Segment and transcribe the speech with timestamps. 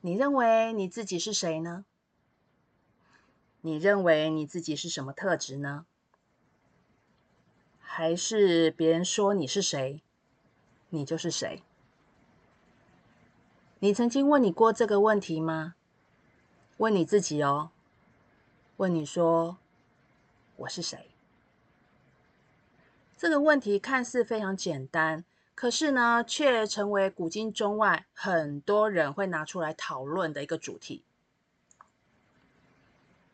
[0.00, 1.84] 你认为你自己是谁呢？
[3.60, 5.86] 你认为你自己是什么特质呢？
[7.80, 10.00] 还是别人说你是谁，
[10.90, 11.64] 你就是谁？
[13.80, 15.74] 你曾经问你过这个问题吗？
[16.76, 17.72] 问你自己哦，
[18.76, 19.58] 问你说
[20.58, 21.10] 我是谁？
[23.16, 25.24] 这个问题看似非常简单，
[25.60, 31.02] 可是呢，却成为古今中外很多人会拿出来讨论的一个主题。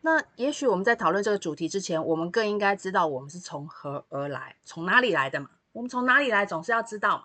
[0.01, 5.51] 那也许我们在讨论这个主题之前，我们更应该知道我们是从何而来，从哪里来的嘛？
[5.73, 7.25] 我们从哪里来，总是要知道嘛。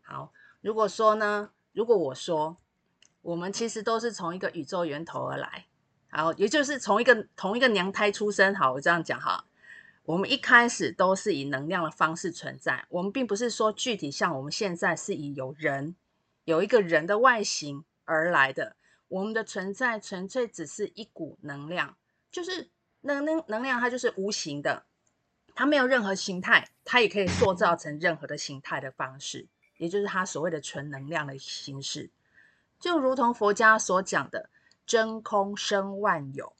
[0.00, 0.32] 好，
[0.62, 2.56] 如果说呢，如果我说，
[3.20, 5.66] 我们其实都是从一个宇宙源头而来，
[6.08, 8.54] 好，也就是从一个同一个娘胎出生。
[8.54, 9.44] 好，我这样讲哈，
[10.08, 15.94] 我们一开始都是以能量的方式存在，我们并不是说具体像我们现在是以有人
[16.44, 18.74] 有一个人的外形而来的。
[19.08, 21.94] 我们的存在纯粹只是一股能量，
[22.32, 22.70] 就是
[23.02, 24.86] 能能能量，它就是无形的，
[25.54, 32.08] 它没有任何形态，它也可以塑造成任何的形态的方式，也就是它所谓的纯能量的形式，
[32.80, 34.48] 就如同佛家所讲的
[34.86, 36.54] 真空生万有，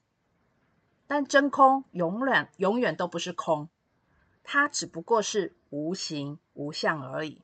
[1.09, 3.69] 但真空永远永远都不是空，
[4.45, 7.43] 它只不过是无形无相而已。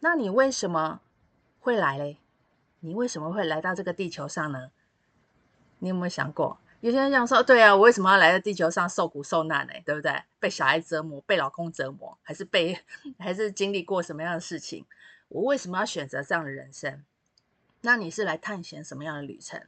[0.00, 1.00] 那你为什么
[1.60, 2.18] 会来嘞？
[2.80, 4.70] 你为什么会来到这个地球上呢？
[5.78, 6.58] 你有没有想过？
[6.80, 9.72] 有些人讲说：“对啊，我为什么要来到地球上受苦受难呢？
[9.84, 10.22] 对不对？
[10.38, 12.78] 被小孩折磨，被老公折磨，还是被
[13.18, 14.84] 还是经历过什么样的事情？
[15.28, 17.04] 我为什么要选择这样的人生？
[17.80, 19.62] 那你是来探险什么样的旅程？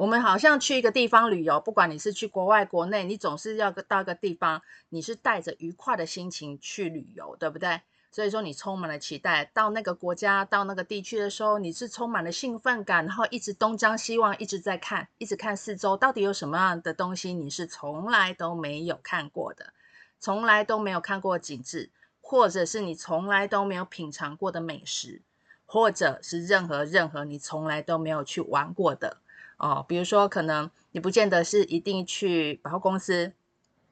[0.00, 7.82] 我们好像去一个地方旅游，不管你是去国外、国内，你总是要到一个地方，你是带着愉快的心情去旅游，对不对？
[8.10, 19.74] 所以说，你充满了期待，到那个国家、到那个地区的时候，你是充满了兴奋感，然后一直东张西望，一直在看，一直看四周，到底有什么样的东西你是从来都没有看过的，
[20.18, 21.90] 从来都没有看过景致，
[22.22, 25.20] 或者是你从来都没有品尝过的美食，
[25.66, 29.18] 或者是任何任何你从来都没有去玩过的
[29.60, 29.84] 哦。
[29.86, 33.32] 比如说，可能你不见得是一定去百货公司，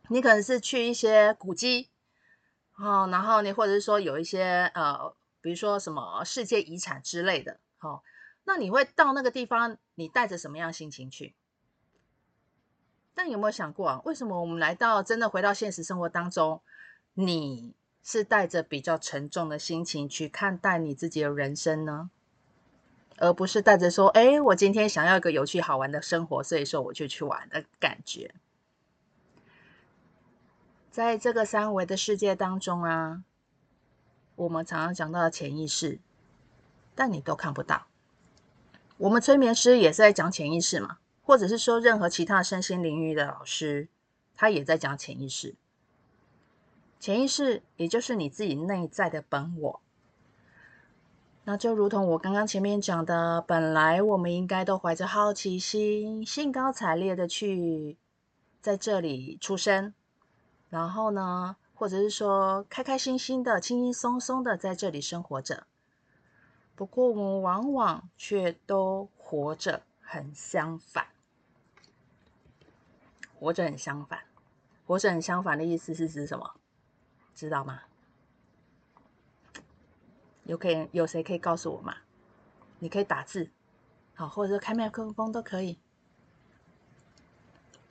[0.08, 1.88] 你可能是去一些古迹。
[2.76, 8.02] 哦，然后你或者是说有一些呃，比如说什么世界遗产之类的，哦，
[8.44, 11.34] 那你会到那个地方，你带着什么样心情去？
[13.14, 16.62] 但有没有想过啊，为什么我们来到真的回到现实生活当中，
[17.14, 17.74] 你
[18.04, 22.10] 是带着比较沉重的心情去看待你自己的人生呢？
[23.20, 28.34] 而不是带着说，哎，我今天想要一个有趣好玩的生活，所以说我就去玩的感觉。
[30.90, 33.22] 在这个三维的世界当中啊，
[34.36, 35.98] 我们常常讲到的潜意识，
[36.94, 37.86] 但你都看不到。
[38.96, 43.88] 我们催眠师也是在讲潜意识嘛，或者是说任何其他身心领域的老师，
[44.34, 45.54] 他也在讲潜意识。
[46.98, 49.80] 潜意识也就是你自己内在的本我。
[51.50, 57.96] 那就如同我刚刚前面讲的，本来我们应该都怀着好奇心，兴高采烈的去
[58.60, 59.94] 在这里出生。
[60.68, 65.66] 然后呢，或者是说开开心心的、轻轻松松的在这里生活着。
[66.74, 71.06] 不过我们往往却都活着很相反，
[73.40, 74.20] 活着很相反。
[74.86, 76.50] 活着很相反的意思是指什么？
[77.34, 77.80] 知道吗？
[80.48, 81.94] 有可以有谁可以告诉我吗？
[82.80, 83.48] 你可以打字，
[84.14, 85.78] 好，或者说开麦克风都可以。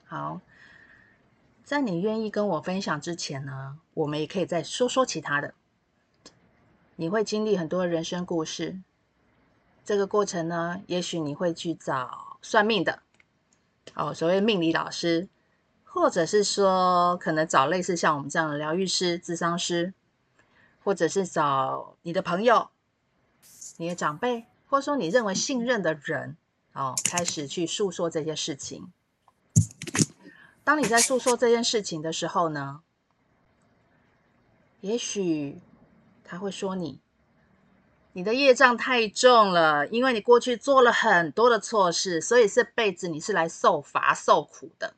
[0.04, 0.40] 好。
[1.64, 5.52] 在你愿意跟我分享之前呢，我们也可以再说说其他的。
[6.96, 8.80] 你会经历很多人生故事，
[9.84, 13.02] 这个过程呢，也许你会去找算命的，
[13.94, 15.28] 哦，所谓命理老师，
[15.84, 19.92] 或者是说可能找类似像我们这样的疗愈师、咨商师，
[20.82, 22.70] 或者是找你的朋友、
[23.76, 26.36] 你的长辈，或者说你认为信任的人，
[26.72, 28.92] 哦，开始去诉说这些事情。
[30.64, 32.82] 当你在诉说这件事情的时候呢，
[34.80, 35.60] 也许
[36.24, 37.00] 他会说你，
[38.12, 44.94] 你的业障太重了，因为你过去做了很多的错事，所以这辈子你是来受罚受苦的。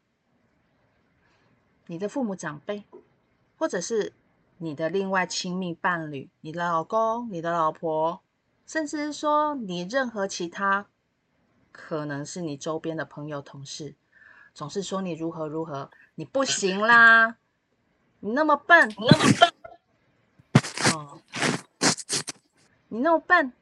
[1.87, 2.85] 你的父母长辈，
[3.56, 4.12] 或者是
[4.62, 8.21] 你的另外亲密伴侣，你的老公、你的老婆，
[8.67, 10.87] 甚至是说你任何其他，
[11.73, 13.95] 可能是你周边的朋友、同事。
[14.53, 17.37] 总是说你如何如何，你不行啦，
[18.19, 21.23] 你那么笨，你那么笨，哦，
[22.89, 23.53] 你那么笨，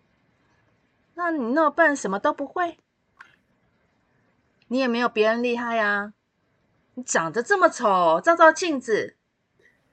[1.15, 2.77] 那你那么笨，什么都不会？
[4.67, 6.13] 你也没有别人厉害呀。
[6.95, 9.15] 你长得这么丑，照照镜子，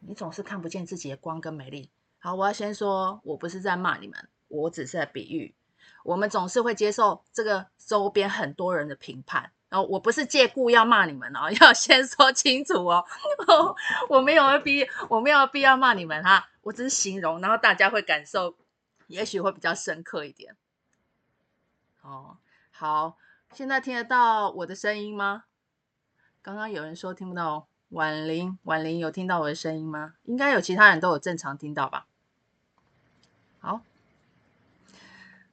[0.07, 1.89] 你总是看不见自己的光跟美丽。
[2.19, 5.55] 好，我要先说，我不是在骂你们，我只是在比喻。
[6.03, 9.51] 我们总是会接受这个周边很多人的评判。
[9.67, 13.03] 然后我不是借故要骂你们哦， 要先说清楚哦。
[14.07, 18.55] 我没有必，我没有必要骂你们哈，我只是形容，然后大家会感受，
[19.07, 20.55] 也许会比较深刻一点。
[22.01, 22.37] 哦，
[22.71, 23.17] 好，
[23.53, 25.45] 现在听得到我的声音吗？
[26.41, 30.15] 刚刚有人说听不到，婉玲，婉玲有听到我的声音吗？
[30.23, 32.05] 应该有，其他人都有正常听到吧？
[33.59, 33.81] 好，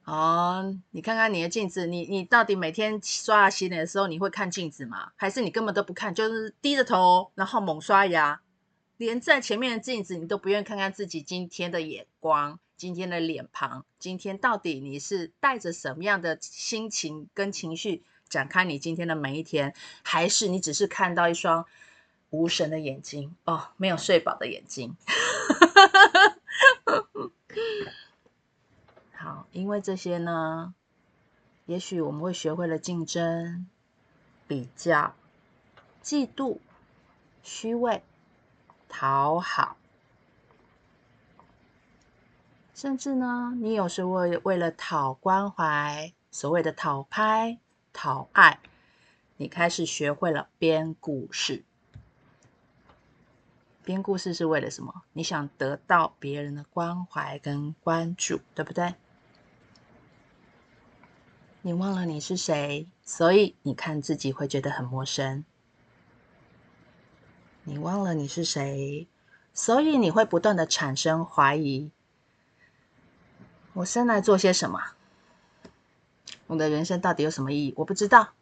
[0.03, 5.11] 哦，你看看你的镜子，你你到底每天刷牙洗脸的时候，你会看镜子吗？
[5.15, 8.41] 还是你根本都不看，就是低着头，然后猛刷牙，
[8.97, 12.59] 连在前面的镜子你都不愿意看看自己今天的眼光？
[12.75, 21.65] 今天的脸庞，今天到底你是带着什么样的心情跟情绪展开你今天的每一天，还是你只是看到一双
[22.33, 24.97] 无神的眼睛哦，没有睡饱的眼睛？
[29.13, 30.73] 好，因为这些呢，
[31.67, 33.67] 也许我们会学会了竞争、
[34.47, 35.13] 比较、
[36.03, 36.57] 嫉妒、
[37.43, 38.01] 虚伪、
[38.89, 39.77] 讨好。
[42.73, 47.59] 甚至呢，你有时为为了讨关怀，所谓的讨拍、
[47.93, 48.59] 讨爱，
[49.37, 51.63] 你开始学会了编故事。
[53.83, 55.03] 编故事是为了什么？
[55.11, 58.95] 你想得到别人的关怀跟关注，对不对？
[61.61, 65.43] 你忘了你是谁，所以你看自己会觉得很陌生。
[67.63, 69.07] 你忘了你是谁，
[69.53, 71.91] 所以你会不断的产生怀疑。
[73.73, 74.79] 我生来做些什么？
[76.47, 77.73] 我的人生到底有什么意义？
[77.77, 78.33] 我不知道，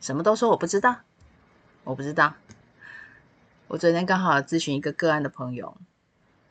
[0.00, 1.00] 什么都说我不知道，
[1.84, 2.34] 我不知道。
[3.68, 5.76] 我昨天刚好咨询一个个案的朋友，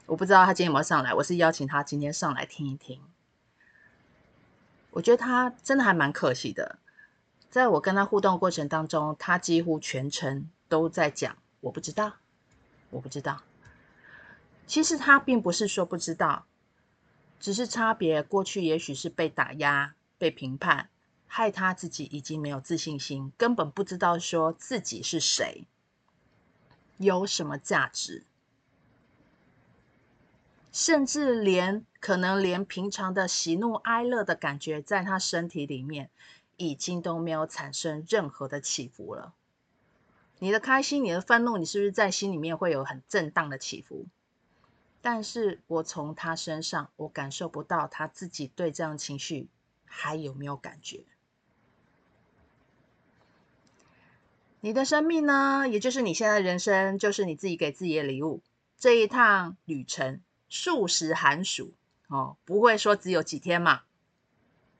[0.06, 1.12] 我不知道他今天有没有上来。
[1.16, 3.02] 我是邀请他今天上来听一听。
[4.92, 6.78] 我觉得他真的还蛮可惜的，
[7.50, 12.14] 在我跟他互动过程当中，他几乎全程都在讲我不知道，
[12.92, 13.42] 我不知道。
[14.68, 16.46] 其实他并不是说不知道。
[17.40, 20.90] 只是差别，过去也许是被打压、被评判，
[21.26, 25.66] 害他自己已经没有自信心，根本不知道说自己是谁，
[26.98, 28.24] 有什么价值，
[30.72, 36.10] 甚至连可能连平常的喜怒哀乐的感觉，在他身体里面
[36.56, 39.34] 已经都没有产生任何的起伏了。
[40.40, 44.06] 你的开心、你的愤怒，你是不是在心里面会有很震荡的起伏？
[45.02, 49.48] 但是我从他身上，我感受不到他自己对这样情绪
[49.86, 51.04] 还有没有感觉。
[54.68, 58.44] 你的生命呢，也就是你现在人生，就是你自己给自己的礼物。
[58.78, 60.20] 这一趟旅程，
[60.50, 61.74] 数十寒暑
[62.10, 63.84] 哦，不会说只有几天嘛。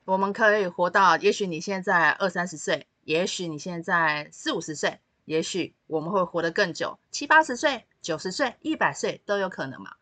[0.04, 9.94] 我们可以活到，也许你现在二三十岁，也许你现在四五十岁，也许我们会活得更久，七八十岁、九十岁、一百岁都有可能嘛。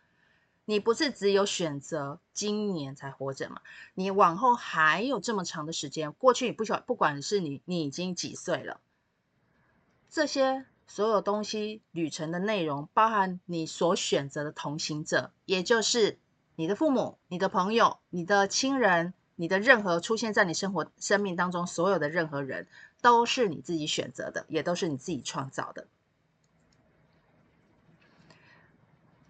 [0.64, 3.60] 你不是只有选择今年才活着吗？
[3.94, 6.12] 你往后还有这么长的时间。
[6.14, 8.80] 过去你不晓，不管是你，你已经几岁了，
[10.16, 16.18] 这些所有东西，旅程的内容，包含你所选择的同行者，也就是
[16.54, 22.66] 你的父母、你的朋友、你的亲人、你的任何出现在你生活、生命当中所有的任何人，
[23.02, 25.86] 都是你自己选择的，也都是你自己创造的。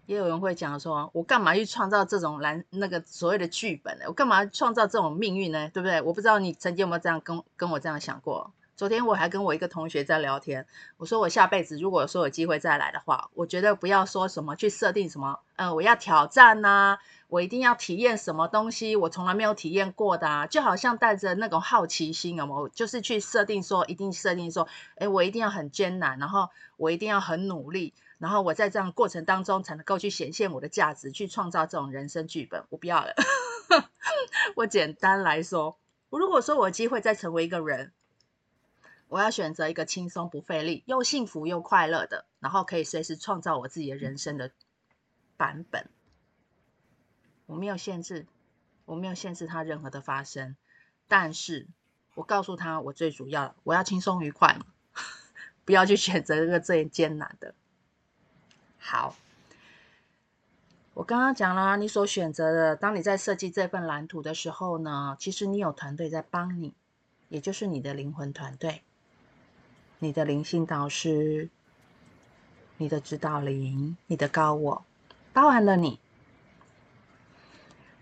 [0.05, 4.05] 也有人会讲说，我干嘛去创造这种蓝那个所谓的剧本呢？
[4.07, 5.69] 我干嘛创造这种命运呢？
[5.73, 6.01] 对不对？
[6.01, 8.53] 我不知道你曾经有没有这样跟跟我这样想过。
[8.77, 10.67] 昨天我还跟我一个同学在聊天，
[10.97, 24.67] 我说我下辈子如果说有机会再来的话，我觉得不要说什么去设定什么，嗯，我要挑战呐，我一定要体验什么东西，我从来没有体验过的啊，就好像带着那种好奇心啊，我就是去设定说，一定设定说，
[24.97, 27.95] 诶，我一定要很艰难，然后我一定要很努力。
[28.19, 32.63] 然后我在这样过程当中才能够去显现我的价值，去创造这种人生剧本。
[32.69, 33.15] 我不要了。
[34.55, 35.79] 我简单来说，
[36.11, 37.91] 如果说我有机会再成为一个人，
[39.09, 44.51] 我要选择一个轻松不费力、又幸福又快乐的，然后可以随时创造我自己的人生的
[45.37, 45.89] 版本。
[47.45, 48.25] 我没有限制，
[48.85, 50.57] 我没有限制他任何的发生，
[51.07, 51.67] 但是
[52.15, 54.59] 我告诉他，我最主要我要轻松愉快，
[55.63, 57.55] 不要去选择这个最艰难的。
[58.77, 59.15] 好，
[60.93, 66.73] 我刚刚讲了，你所选择的，当你在设计这份蓝图的时候呢，其实你有团队在帮你，
[67.29, 68.83] 也就是你的灵魂团队，
[69.99, 71.49] 你的灵性导师，
[72.77, 74.85] 你的指导灵，你的高我，
[75.33, 75.99] 包含了你。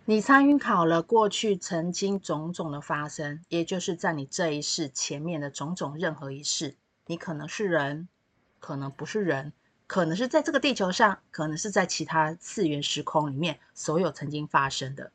[0.04, 6.76] 你参考了过去曾经种种的发生，也就是在你这一世前面的种种任何一世，
[7.06, 8.10] 你可能是人，
[8.60, 9.54] 可能不是人。
[9.88, 15.12] 可能是在这个地球上，可能是在其他次元时空里面，所有曾经发生的，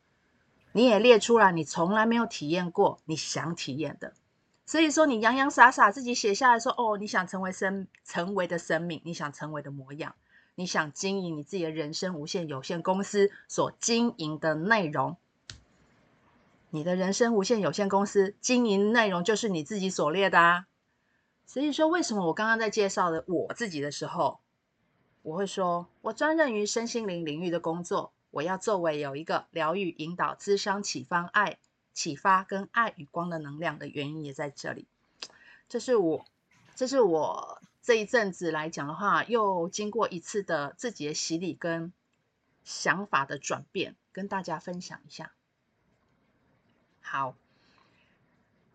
[0.71, 4.13] 你也列出来，你从来没有体验过，你想体验的。
[4.71, 10.15] 所以说，你洋洋洒洒自己写下来说，哦，你想成为生成为的生命，你想成为的模样，
[10.55, 15.17] 你想经营你自己的人生无限有限公司所经营的内容，
[16.69, 20.67] 你的人生无限有限公司经营内容就是你自己所列的啊。
[21.45, 24.39] 所以说，为什么我刚刚在介绍的我自己的时候，
[25.21, 28.13] 我会说，我专任于身心灵领域的工作。
[28.29, 31.57] 我要作为有一个疗愈、引导、咨商、启发、爱、
[32.01, 34.87] 启发跟爱与光的能量的原因也在这里。
[35.69, 36.25] 这是我，
[36.75, 41.93] 这是我这一阵子来讲的话，又经过一次的自己的洗礼跟
[42.63, 45.31] 想法的转变，跟大家分享一下。
[47.01, 47.35] 好，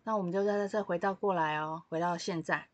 [0.05, 2.69] 那我们就再再再回到过来哦，回到现在。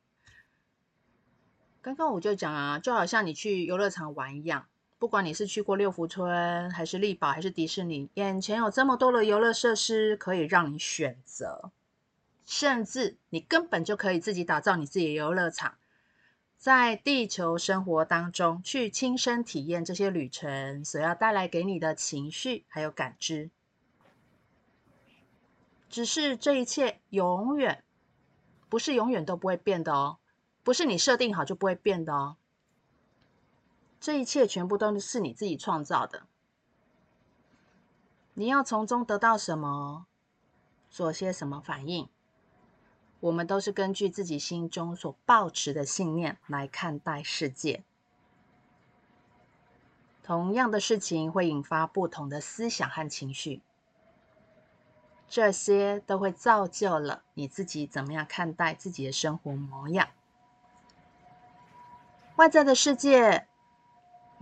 [1.81, 4.67] 刚刚我就讲啊，就好像你去游乐场玩一样，
[5.03, 11.71] 不管你是去过六福村，还是丽宝，还是迪士尼，眼前有这么多的游乐设施可以让你选择，
[12.45, 15.75] 甚至你根本就可以自己打造你自己的游乐场，
[16.57, 23.49] 在地球生活当中去亲身体验这些旅程所要带来给你的情绪还有感知。
[25.89, 27.83] 只是这一切永远
[28.69, 30.19] 不是永远都不会变的哦。
[30.63, 32.37] 不是你设定好就不会变的哦，
[34.03, 36.23] 这一切全部都是你自己创造的。
[38.33, 40.07] 你要从中得到什么，
[40.89, 42.09] 做些什么反应，
[43.21, 47.81] 我们都是根据自己心中所抱持的信念来看待世界。
[50.21, 53.61] 同样的事情会引发不同的思想和情绪，
[55.29, 60.09] 这些都会造就了你自己怎么样看待自己的生活模样。
[62.35, 63.47] 外在的世界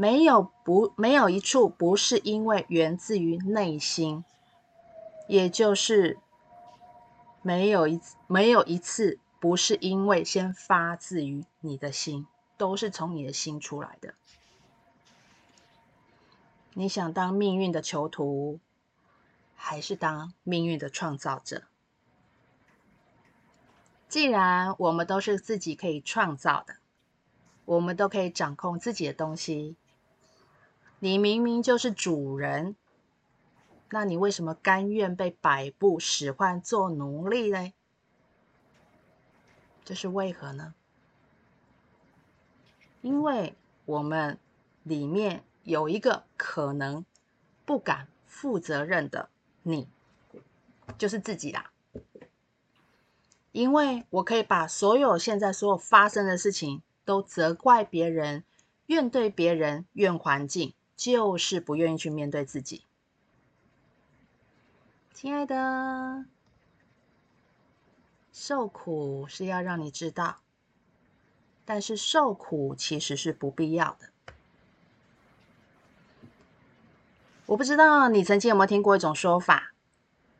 [0.02, 4.26] 没有不没有一处不是因为源自于内心，
[5.28, 6.18] 也就是
[7.44, 12.26] 没有一没有一次不是因为先发自于你的心，
[12.58, 14.16] 都是从你的心出来的。
[16.74, 18.60] 你想当命运的囚徒，
[19.56, 21.66] 还是当命运的创造者？
[24.10, 26.78] 既然我们都是自己可以创造的。
[27.66, 29.76] 我们都可以掌控自己的东西。
[31.04, 32.76] 你明明就是主人，
[33.90, 37.74] 那你为什么甘愿被摆布、使唤、做奴隶呢？
[39.84, 40.76] 这是为何呢？
[43.02, 43.56] 因为
[43.86, 44.38] 我们
[44.84, 47.04] 里面有一个可能
[47.66, 49.30] 不敢负责任的
[49.64, 49.88] 你，
[51.00, 51.72] 就是自己啦。
[53.52, 56.84] 因为我可以把所有现在所有发生的事情。
[57.04, 58.44] 都责怪别人，
[58.86, 62.84] 怨对别人，怨环境，就是不愿意去面对自己。
[65.16, 66.26] 亲爱的，
[68.32, 70.42] 受苦是要让你知道，
[71.66, 74.10] 但是受苦其实是不必要的。
[77.48, 79.74] 我不知道你曾经有没有听过一种说法，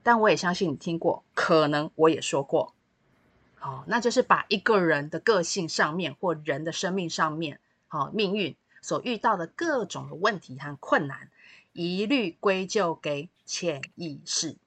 [0.04, 2.76] 但我也相信你听过，可能我也说过。
[3.62, 11.30] 哦，那就是把一个人的个性上面，或人的生命上面，好、哦、命运所遇到的各种的问题和困难，
[11.72, 14.58] 一律归咎给潜意识。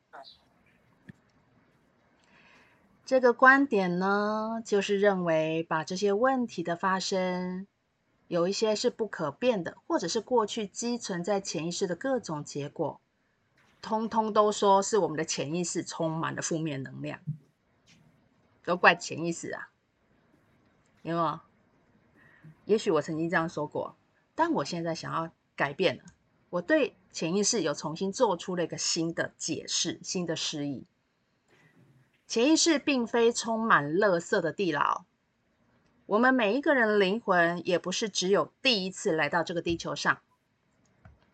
[3.04, 7.66] 这个观点呢，就是认为把这些问题的发生，
[8.28, 12.98] 有一些是不可变的，或者是过去积存在潜意识的各种结果，
[13.82, 17.20] 通通都说是我们的潜意识充满了负面能量。
[18.64, 19.68] 都怪潜意识啊，
[21.02, 21.40] 有没有？
[22.64, 23.94] 也许我曾经这样说过，
[24.34, 26.04] 但我现在想要改变了。
[26.50, 30.84] 我对潜意识有重新做出了一个新的解释、新的释义。
[32.26, 35.04] 潜意识并非充满垃圾的地牢，
[36.06, 40.20] 我们每一个人的灵魂也不是只有第一次来到这个地球上。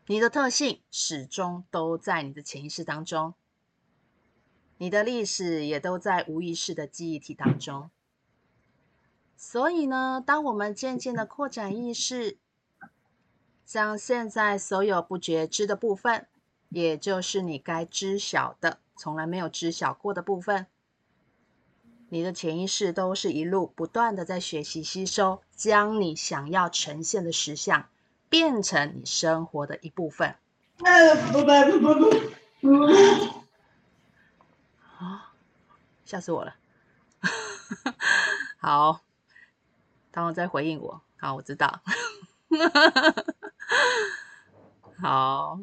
[0.06, 3.34] 你的特性始终都在你的潜意识当中。
[4.78, 7.90] 你的历史也都在无意识的记忆体当中，
[9.36, 12.38] 所以呢，当我们渐渐的扩展意识，
[13.70, 16.26] 像现在所有不觉知的部分，
[16.70, 20.66] 也就是你该知晓的，从来没有知晓过的部分，
[22.08, 27.88] 你的潜意识都是一路不断的在学习吸收，将你想要呈现的实相
[28.28, 30.34] 变成你生活的一部分。
[34.98, 35.32] 啊！
[36.04, 36.56] 吓死我了。
[38.58, 39.00] 好，
[40.10, 41.00] 当我在回应我。
[41.18, 41.80] 好，我知道。
[45.00, 45.60] 好，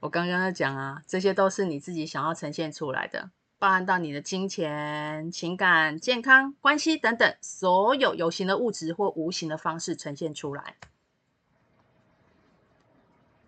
[0.00, 10.76] 我刚刚在讲啊，这些都是你自己想要呈现出来的，包含到你的金钱、情感、健康、关系等等，所有有形的物质或无形的方式呈现出来。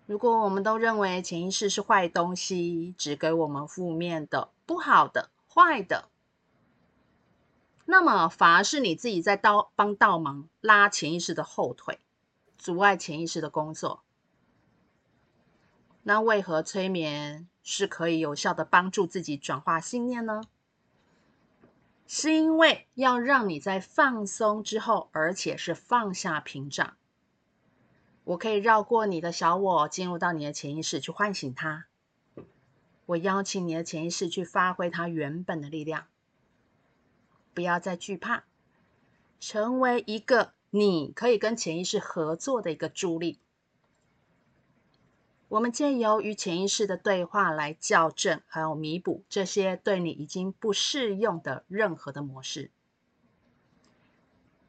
[0.07, 6.09] 如果我们都认为潜意识是坏东西，只给我们负面的、不好的、坏的。
[7.87, 11.99] 那么反而是你自己在刀帮倒忙，拉潜意识的后腿，
[12.65, 14.03] 阻碍潜意识的工作。
[16.03, 20.45] 那为何催眠是可以有效的帮助自己转化信念呢？
[22.07, 26.97] 是因为要让你在放松之后，而且是放下屏障。
[28.25, 31.85] 我可以绕过你的小我，进入到你的潜意识去唤醒它。
[33.05, 36.07] 我邀请你的潜意识去发挥它原本的力量。
[37.53, 38.45] 不要再惧怕，
[39.39, 43.39] 成为一个你可以跟潜意识合作的一个助力。
[45.47, 52.73] 我们借由与潜意识的对话来校正，还有弥补这些对你已经不适用的任何的模式。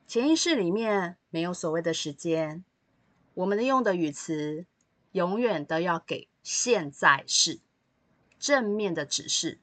[0.05, 2.63] 潜意识里面没有所谓的时间，
[3.33, 4.67] 我们的用的语词
[5.13, 7.59] 永远都要给现在式
[8.37, 9.57] 正面的指示。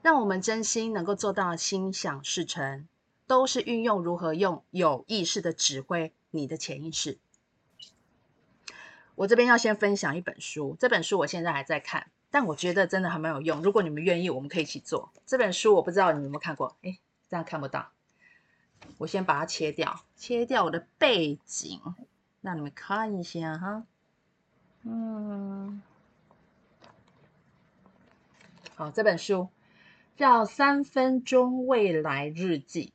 [0.00, 2.86] 让我们真心能够做到心想事成，
[3.30, 7.16] 都是运用如何用有意识的指挥你的潜意识。
[9.14, 13.62] 我这边要先分享一本书，这本书我现在还在看，但我觉得真的还蛮有用。
[13.62, 15.12] 如果你们愿意，我们可以一起做。
[15.26, 17.92] 这本书我不知道你们有没有看过，诶，这样看不到。
[18.98, 21.80] 我先把它切掉，切掉我的背景，
[22.40, 23.84] 让你们看一下哈。
[24.82, 25.80] 嗯，
[28.74, 29.48] 好，这本书。
[30.16, 32.92] 叫三分钟未来日记。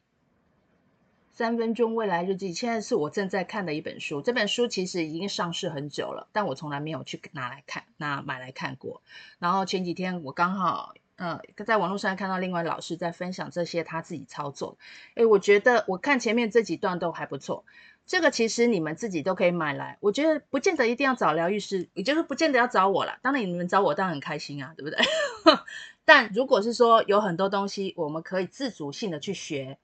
[1.38, 4.22] 三分钟未来日记，现在是我正在看的一本书。
[4.22, 9.02] 这本书其实已经上市很久了，但我从来没有去拿来看，那买来看过。
[9.38, 14.78] 然后前几天我刚好，呃，在网络上看到另外老师在分享这些他自己操作。
[15.16, 17.66] 诶，我觉得我看前面这几段都还不错。
[18.06, 23.18] 这个其实你们自己都可以买来，我觉得不见得一定要找疗愈师，也就是不见得要找我了。
[23.22, 24.98] 当然你们找我当然很开心啊，对不对？
[26.06, 29.80] 但如果是说有很多东西，我们可以自主性的去学，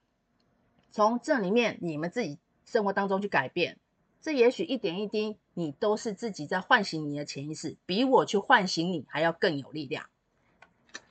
[0.91, 3.77] 从这里面你们自己生活当中去改变，
[4.21, 10.07] 这也许一点一滴，你都是自己在唤醒你的潜意识，比我去唤醒你还要更有力量。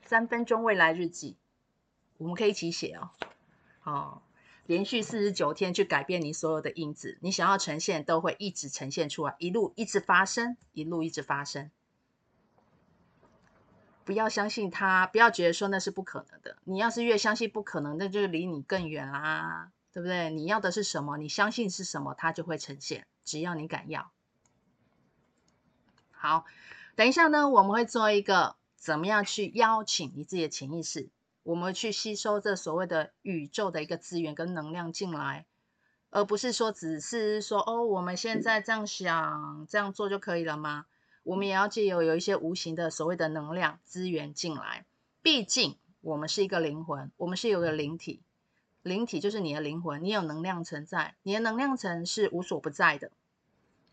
[0.05, 1.37] 三分钟未来日记，
[2.19, 3.11] 我们可以一起写哦。
[3.81, 4.23] 好，
[4.67, 11.71] 连续四十九天去改变你所有的因子，你想要呈现都会一直呈现出来，一路一直发生，一路一直发生。
[14.11, 16.57] 不要相信他，不要觉得说那是不可能的。
[16.65, 20.31] 你要是越相信不可能，那就离你更远啦，对不对？
[20.31, 21.17] 你要的是什么？
[21.17, 23.07] 你相信是什么，它就会呈现。
[23.25, 24.11] 只要你敢要。
[26.11, 26.45] 好，
[26.97, 31.09] 等一下呢，我们会做一个怎么样去邀请你自己的潜意识，
[31.45, 35.47] 我们去吸收这所谓的宇宙的一个资源跟能量进来，
[36.11, 40.87] 而不是说只是说哦，我们现在这样想，这样做就可以了吗？
[41.31, 44.85] 我们也要借由有一些无形的所谓的能量资源进来，
[45.23, 48.21] 毕竟我们是一个灵魂，我们是有个灵体，
[48.83, 53.13] 灵体就是你的灵魂，你有能量存在，你的能量层是无所不在的。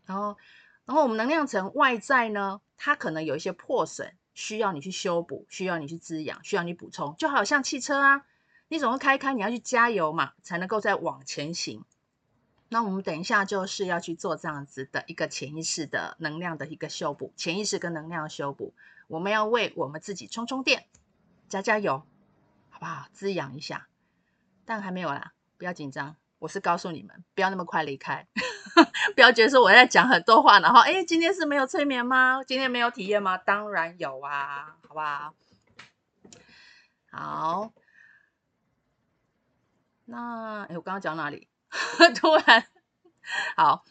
[0.04, 0.36] 然后，
[0.84, 8.26] 然后我们能量层外在呢，它可能有一些破损，需要你去修补，需要你去滋养，需要你补充，就好像汽车啊，
[8.66, 11.84] 你总会开开，你要去加油嘛，才能够再往前行。
[12.70, 18.74] 那我们等一下就是要去做这样子的一个潜意识的能量的一个修补，潜意识跟能量修补，
[19.06, 20.86] 我们要为我们自己充充电，
[21.48, 22.02] 加加油，
[22.68, 23.06] 好不好？
[23.12, 23.88] 滋养一下。
[24.66, 28.28] 但还没有啦，不要紧张，我是告诉你们，不要那么快离开，
[29.16, 32.44] 不要觉得说我在讲很多话，然后诶，今天是没有催眠吗？
[32.44, 33.38] 今天没有体验吗？
[33.38, 35.34] 当然有啊，好不好？
[37.10, 37.72] 好，
[40.04, 41.48] 那诶，我刚刚讲哪里？
[42.16, 42.66] 突然，
[43.56, 43.84] 好，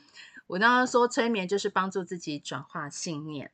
[0.48, 3.52] 我刚刚说催眠就是帮助自己转化信念。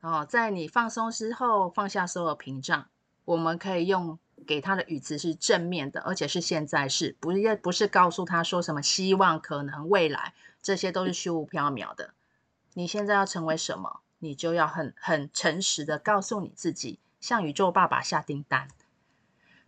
[0.00, 2.88] 哦，在你放松之后，放下所有屏障，
[3.24, 12.14] 我们可以用给他的语词是正面的，而且是现在式，不是不是告诉他说什么希望、可能、未来，这些都是虚无缥缈的。
[12.74, 18.68] 你现在要成为什么，你就要很很诚实的告诉你自己，向宇宙爸爸下订单。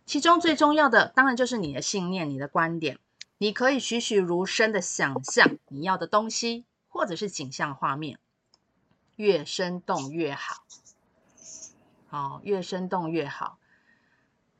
[0.05, 2.97] 其中最重要的，当然就是你的信念、你的观点。
[3.41, 8.19] 你可以栩栩如生的想象你要的东西，或者是景象画面，
[9.15, 10.63] 越生动越好。
[12.07, 13.57] 好，越生动越好。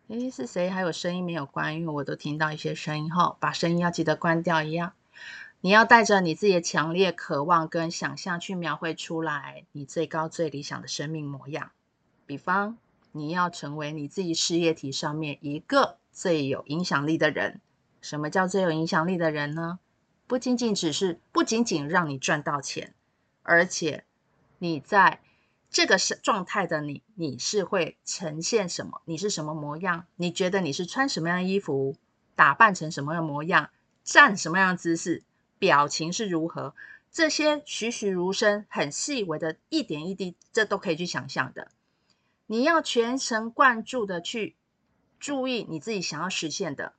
[0.07, 0.67] 诶，是谁？
[0.67, 1.75] 还有声音没有关？
[1.75, 4.93] 因为我都听到一些声音哈，把声音要记得关掉一样。
[5.59, 11.69] 你要带着你自己的强烈渴望跟想象去描绘出来你最高最理想的生命模样。
[12.25, 12.79] 比方，
[13.11, 17.61] 你要成为你自己事业体上面一个最有影响力的人。
[18.01, 19.79] 什么叫最有影响力的人呢？
[20.27, 22.93] 不仅仅只是不仅仅让你赚到钱，
[23.43, 24.05] 而且
[24.59, 25.19] 你在
[25.69, 29.01] 这个状态的你，你是会呈现什么？
[29.05, 30.05] 你是什么模样？
[30.15, 31.95] 你觉得你是穿什么样的衣服，
[32.35, 33.69] 打扮成什么样的模样，
[34.03, 35.23] 站什么样的姿势，
[35.59, 36.73] 表情是如何？
[37.11, 41.69] 这些栩栩如生、很细微的一点一滴，这都可以去想象的。
[42.47, 44.55] 你要全神贯注的去
[45.19, 46.93] 注意你自己想要实现的。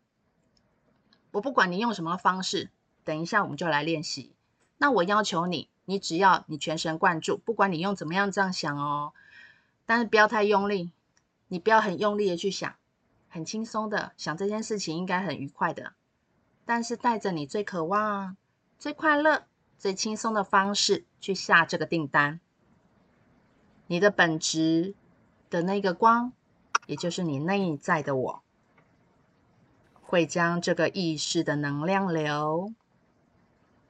[1.32, 2.70] 我不管你用什么方式，
[3.04, 4.32] 等一下我们就来练习。
[4.78, 9.12] 那我要求你，你只要你全神贯注，不管你用怎么样这样想哦，
[9.86, 10.92] 但是不要太用力，
[11.48, 12.74] 你不要很用力的去想，
[13.28, 15.92] 很轻松的想这件事情应该很愉快的，
[16.64, 18.36] 但是带着你最渴望、
[18.78, 19.44] 最快乐、
[19.78, 22.40] 最轻松的方式去下这个订单。
[23.86, 24.94] 你的本质
[25.48, 26.32] 的那个光，
[26.86, 28.42] 也就是你内在的我。
[30.12, 32.74] 会将这个意识的能量流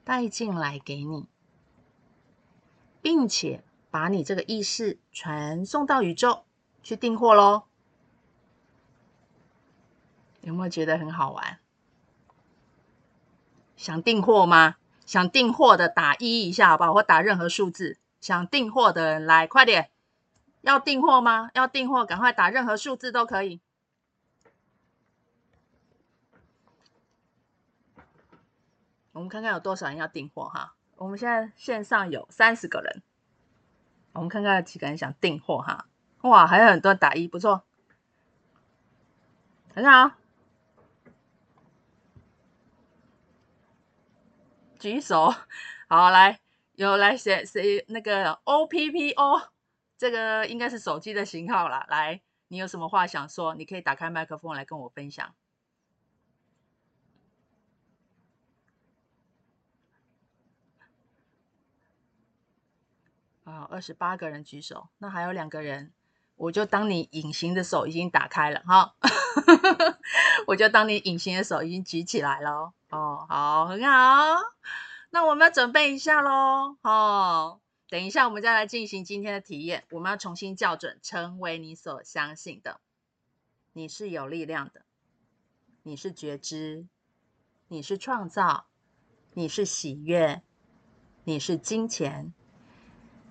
[0.05, 1.27] 带进来给你，
[3.01, 6.45] 并且把你这个意识传送到宇宙
[6.81, 7.65] 去订货喽。
[10.43, 11.59] 有没有觉得很好玩？
[13.77, 14.77] 想订货吗？
[15.05, 16.95] 想订货的打一一下好不好？
[16.95, 17.99] 或打任何数字。
[18.21, 19.91] 想订货的人来，快点！
[20.61, 21.51] 要订货吗？
[21.55, 23.61] 要订货，赶快打任何数字都可以。
[29.13, 30.75] 我们看看有多少人要订货哈？
[30.97, 33.03] 我们现在线上有三十个人，
[34.13, 35.87] 我们看看有几个人想订货哈？
[36.23, 37.65] 哇，还有很多打一，不错，
[39.75, 40.13] 很好，
[44.79, 45.35] 举手，
[45.89, 46.39] 好来，
[46.77, 49.49] 有来谁谁那个 OPPO，
[49.99, 51.85] 这个应该是手机的型号啦。
[51.89, 53.55] 来，你有什么话想说？
[53.57, 55.35] 你可以打开麦克风来跟我分享。
[63.53, 65.93] 啊，二十八个人举手，那还有两个人，
[66.37, 68.95] 我就当你隐形的手已经打开了哈，
[70.49, 74.39] 我就当你隐形的手已经举起来了哦，好，很好，
[75.11, 77.61] 那我们要准备一下喽，哦，
[77.91, 82.81] 等一下我们再来进行今天的体验，我们要重新校准，成为你所相信的，
[83.75, 84.87] 你是有力量的，
[85.83, 86.87] 你是觉知，
[87.69, 88.65] 你是创造，
[89.35, 90.41] 你是喜悦，
[91.25, 92.33] 你是金钱。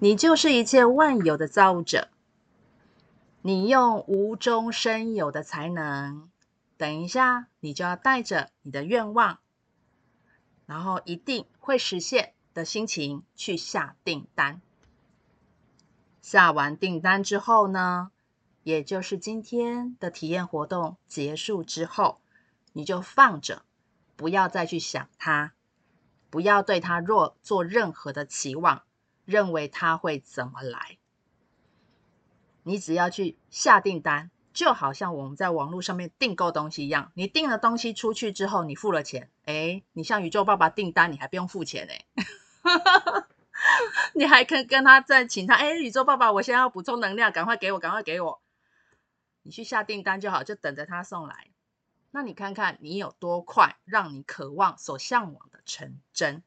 [0.03, 2.09] 你就是一切万有的造物者，
[3.43, 6.27] 你用无中生有的才能。
[6.75, 9.37] 等一下，你就要带着你的愿望，
[10.65, 14.59] 然后一定会实现的心情去下订单。
[16.19, 18.09] 下完订单之后呢，
[18.63, 22.19] 也就是今天的体验活动结束之后，
[22.73, 23.61] 你就放着，
[24.15, 25.53] 不要再去想它，
[26.31, 28.81] 不要对它若做任何的期望。
[29.31, 30.97] 认为他会怎么来？
[32.63, 37.11] 你只要去下订单，就好像我们在网络上面订购东西一样。
[37.15, 42.05] 你订了东西出去之后，你付了钱，诶，你向宇宙爸爸订单，你还不用付钱诶，
[44.13, 48.41] 你还可以跟他再请他，诶，宇宙爸爸，我现在要补充能量，赶快给我，赶快给我。
[49.43, 51.47] 你去下订单就好，就等着他送来。
[52.11, 56.43] 那你看看你有多快，让你渴望所向往的成真。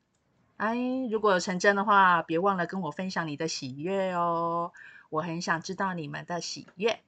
[0.57, 0.77] 哎，
[1.11, 4.73] 如果成真的话，别忘了跟我分享你的喜悦哦。
[5.11, 7.01] 我很想知道你们的喜悦，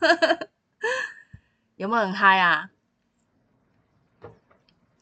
[1.76, 2.70] 有没有很嗨啊？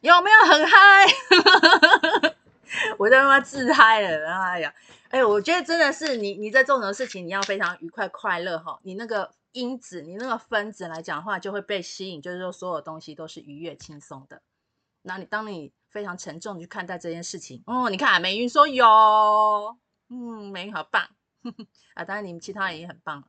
[0.00, 2.34] 有没有很嗨？
[2.98, 4.74] 我在他妈自嗨了，哎呀，
[5.10, 8.80] 哎，我觉得真的是你，你在做什么事情，你要非常愉快快乐哈。
[8.82, 14.42] 你那个因子，你那个分子来讲的话，就会被吸引，就是说所有东西都是愉悦轻松的。
[15.06, 18.84] 那你当你非常沉重去看待这件事情，哦，你看美云说有，
[20.08, 21.02] 嗯，美云好棒，
[21.42, 23.22] 呵 呵啊，当然你们其他人也很棒。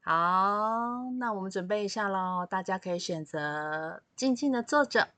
[0.00, 5.10] 好，那我们准备一下喽，大家可以选择静静的坐着，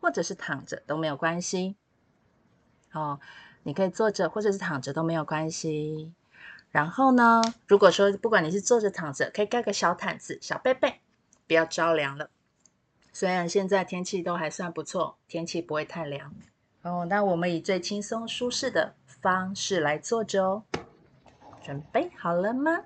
[0.00, 1.76] 或者是躺着都没有关系。
[2.92, 3.18] 哦，
[3.64, 6.12] 你可以坐着或者是躺着都没有关系。
[6.70, 11.00] 然后呢，如果说不管你是坐着躺着，可以盖个小毯子、小被被，
[11.48, 12.30] 不要着凉了。
[13.12, 16.34] 虽然现在天气都还算不错，天气不会太凉。
[16.82, 20.62] 哦，那我们以最轻松舒适的方式来坐着哦。
[21.62, 22.84] 准备好了吗？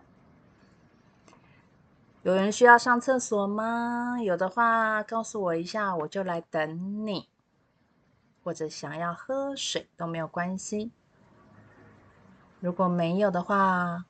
[2.23, 4.19] 有人需要上厕所吗？
[4.21, 7.29] 有的话，告诉我一下，我就来等你。
[8.43, 10.91] 或者想要喝水都没有关系。
[12.61, 14.05] 如果没有的话，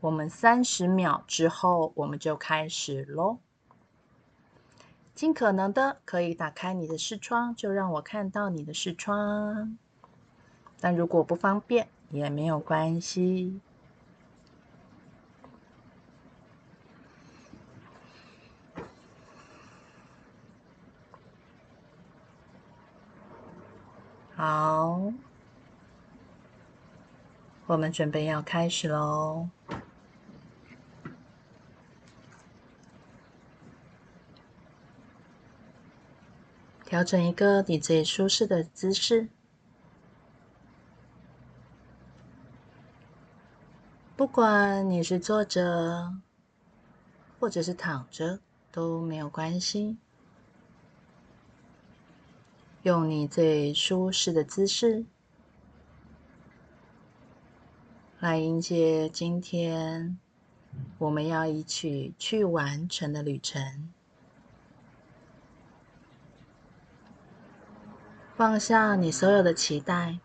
[0.00, 3.38] 我们三十秒之后我们就开始喽。
[5.14, 9.78] 尽可能的可以打开你的视窗，就让我看到你的视窗。
[10.80, 13.60] 但如果不方便也没有关系。
[24.36, 25.12] 好，
[27.66, 29.48] 我们准备要开始喽。
[36.94, 39.28] 调整一个你最舒适的姿势，
[44.14, 46.14] 不管你是坐着
[47.40, 48.38] 或者是躺着
[48.70, 49.96] 都没有关系。
[52.84, 55.04] 用你最舒适的姿势
[58.20, 60.16] 来迎接今天
[60.98, 63.92] 我们要一起去完成的旅程。
[68.36, 70.18] 放下你所有的期待，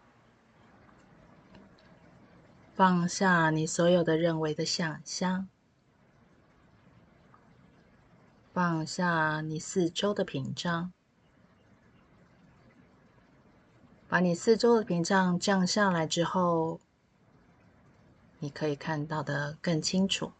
[2.74, 5.48] 放下你所有的认为的想象，
[8.52, 10.92] 放下你四周的屏障。
[14.08, 16.80] 把你四周的屏障降下来之后，
[18.40, 20.32] 你可以看到的更清楚，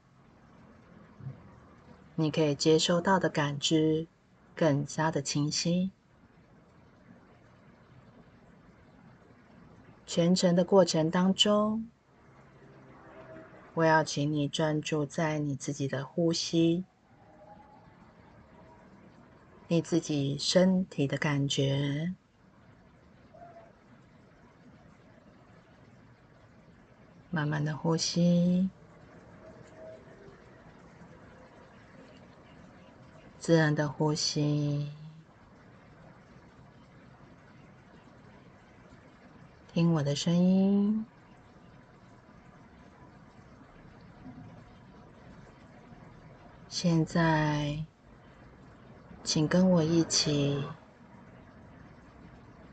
[2.16, 4.08] 你可以接收到的感知
[4.56, 5.92] 更加的清晰。
[10.12, 11.88] 全程的过程当中，
[13.76, 16.84] 我要请你专注在你自己的呼吸，
[19.68, 22.16] 你自己身体的感觉。
[27.30, 28.68] 慢慢的呼吸，
[33.38, 34.92] 自然的呼吸，
[39.80, 41.06] 听我的声音。
[46.68, 47.86] 现在，
[49.24, 50.62] 请跟我一起，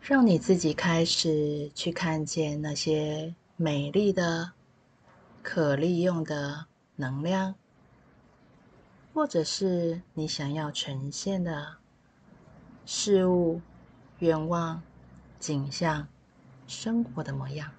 [0.02, 3.36] 让你自己开始去看见那些。
[3.54, 4.50] 美丽的、
[5.44, 6.66] 可利用的
[6.96, 7.54] 能量，
[9.14, 11.76] 或者是你想要呈现的
[12.84, 13.60] 事物、
[14.18, 14.82] 愿望、
[15.38, 16.08] 景象、
[16.66, 17.72] 生活的模样。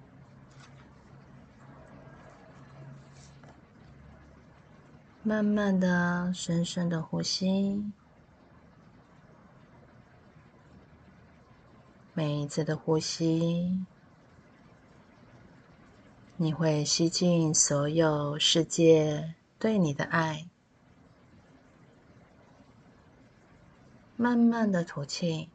[5.22, 7.84] 慢慢的、深深的呼吸，
[12.14, 13.84] 每一次的呼吸。
[16.40, 20.48] 你会吸进所有世界对你的爱，
[24.16, 25.50] 慢慢的吐气。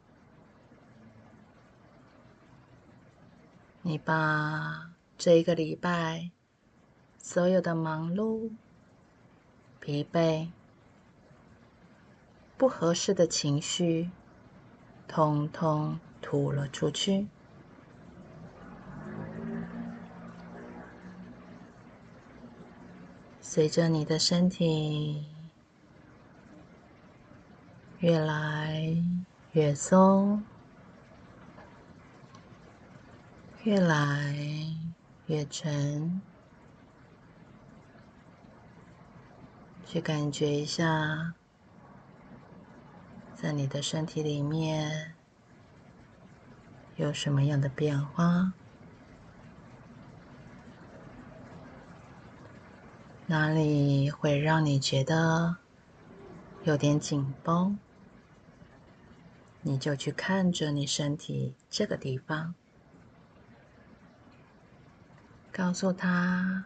[3.85, 6.31] 你把这一个礼拜
[7.17, 8.49] 所有的忙碌、
[9.81, 10.47] 疲惫、
[12.57, 14.09] 不合适的情绪，
[15.05, 17.27] 通通吐了出去。
[23.41, 25.27] 随着你的身体
[27.99, 28.95] 越来
[29.51, 30.41] 越松，
[33.63, 34.35] 越来
[35.27, 36.21] 越沉，
[39.85, 41.33] 去感觉一下，
[43.33, 45.15] 在你的身体里面
[46.97, 48.51] 有什么样的变化。
[53.27, 55.55] 哪里会让你觉得
[56.63, 57.79] 有点紧绷？
[59.61, 62.53] 你就去看着你身体这个地方，
[65.53, 66.65] 告诉他：“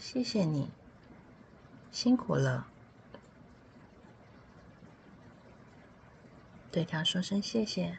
[0.00, 0.70] 谢谢你，
[1.92, 2.68] 辛苦了。”
[6.72, 7.98] 对他说声谢谢，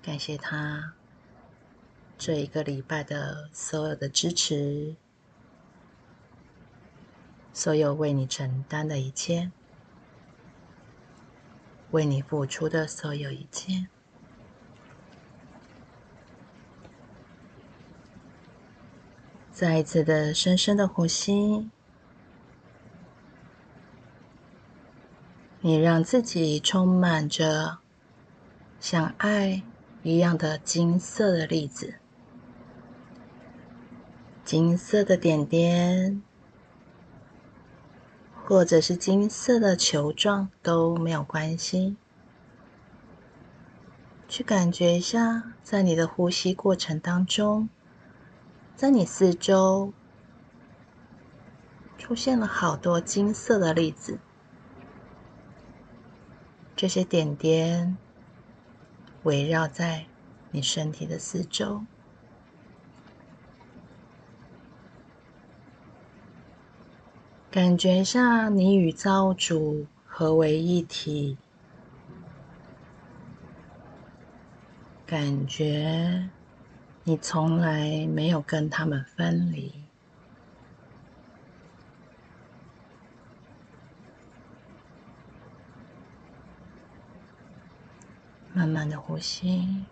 [0.00, 0.94] 感谢他
[2.16, 4.96] 这一个礼拜的所有的支持，
[7.52, 9.52] 所有为你承担的一切，
[11.90, 13.88] 为你付出的所有一切。
[19.58, 21.68] 再一次的深深的呼吸，
[25.60, 27.78] 你让自己充满着
[28.78, 29.64] 像爱
[30.04, 31.94] 一样的金色的粒子，
[34.44, 36.22] 金色的点点，
[38.44, 41.96] 或者是金色的球状都没有关系。
[44.28, 47.68] 去感觉一下，在你的呼吸过程当中。
[48.78, 49.92] 在你四周
[51.98, 54.20] 出现了好多金色的粒子，
[56.76, 57.96] 这些点点
[59.24, 60.06] 围绕在
[60.52, 61.82] 你身体的四周，
[67.50, 71.36] 感觉一下你与造物主合为一体，
[75.04, 76.30] 感觉。
[77.08, 79.72] 你从来没有跟他们分离，
[88.52, 89.86] 慢慢的呼吸，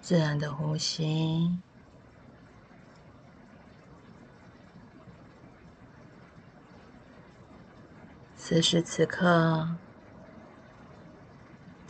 [0.00, 1.56] 自然的呼吸，
[8.34, 9.76] 此时此刻。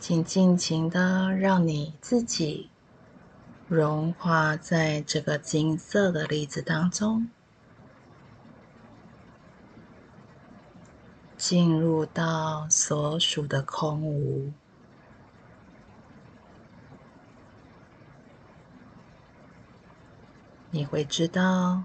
[0.07, 2.69] 请尽情的让你自己
[3.67, 7.27] 融化在这个金色的粒子当中，
[11.35, 14.51] 进入到所属的空无。
[20.69, 21.81] 你会知道，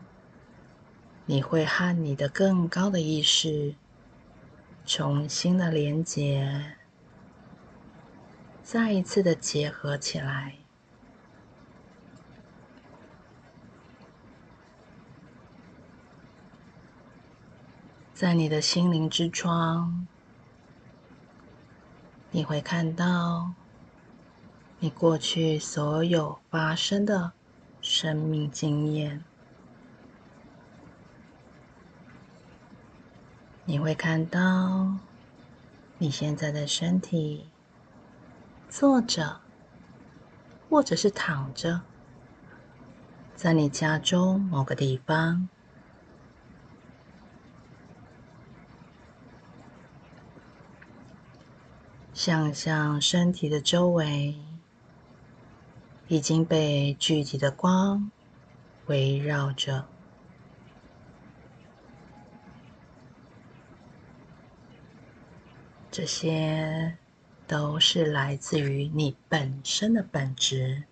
[1.24, 3.74] 你会和你的更高的意识
[4.84, 6.76] 重新的连接。
[8.72, 10.54] 再一次的结合起来，
[18.14, 20.06] 在你的心灵之窗，
[22.30, 23.54] 你会看到
[24.78, 27.32] 你过去所有发生的
[27.80, 29.24] 生命经验，
[33.64, 34.94] 你会看到
[35.98, 37.48] 你现在的身体。
[38.70, 39.40] 坐着，
[40.68, 41.80] 或者是躺着，
[43.34, 45.48] 在你家中某个地方，
[52.14, 54.36] 想象身体的周围
[56.06, 58.12] 已经被具体的光
[58.86, 59.84] 围绕着，
[65.90, 66.99] 这些。
[67.50, 70.84] 都是来自于你本身的本质。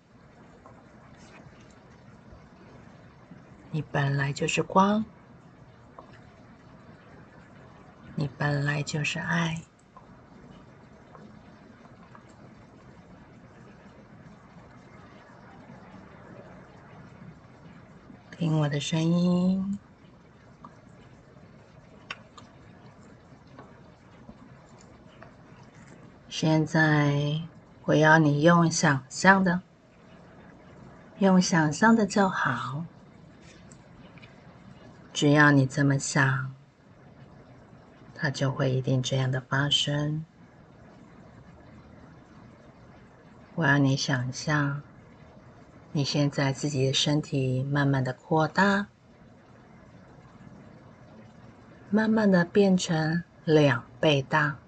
[3.71, 5.05] 你本来就是光，
[8.15, 9.61] 你本来就是爱。
[18.31, 19.79] 听我的声音。
[26.29, 27.41] 现在
[27.85, 29.61] 我要你用想象的，
[31.17, 32.85] 用想象的就好。
[35.11, 36.53] 只要你这么想，
[38.13, 40.23] 它就会一定这样的发生。
[43.55, 44.83] 我要你想象，
[45.91, 48.85] 你现在自己的身体慢慢的扩大，
[51.89, 54.59] 慢慢的变成两倍大。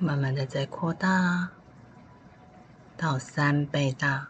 [0.00, 1.50] 慢慢的在扩大，
[2.96, 4.28] 到三倍大、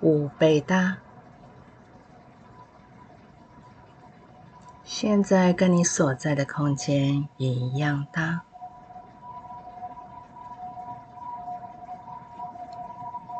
[0.00, 0.98] 五倍大，
[4.84, 8.42] 现在跟你所在的空间也一样大。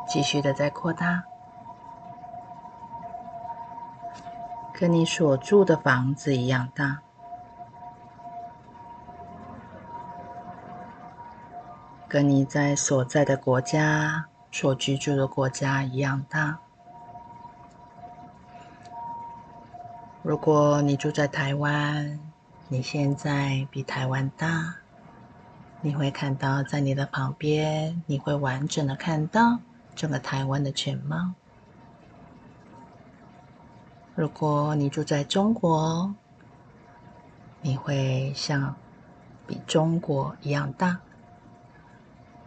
[0.05, 1.23] 继续的在扩大，
[4.73, 7.04] 跟你所住的房子一样大。
[12.07, 16.59] 跟你在所在的国家、所居住的国家一样大，
[20.21, 22.19] 如果你住在台湾，
[22.67, 24.75] 你现在比台湾大，
[25.81, 29.59] 你会看到在你的旁边，你会完整的看到
[29.95, 31.33] 整个台湾的全貌。
[34.13, 36.13] 如果你住在中国，
[37.61, 38.75] 你会像
[39.45, 40.99] 比中国一样大，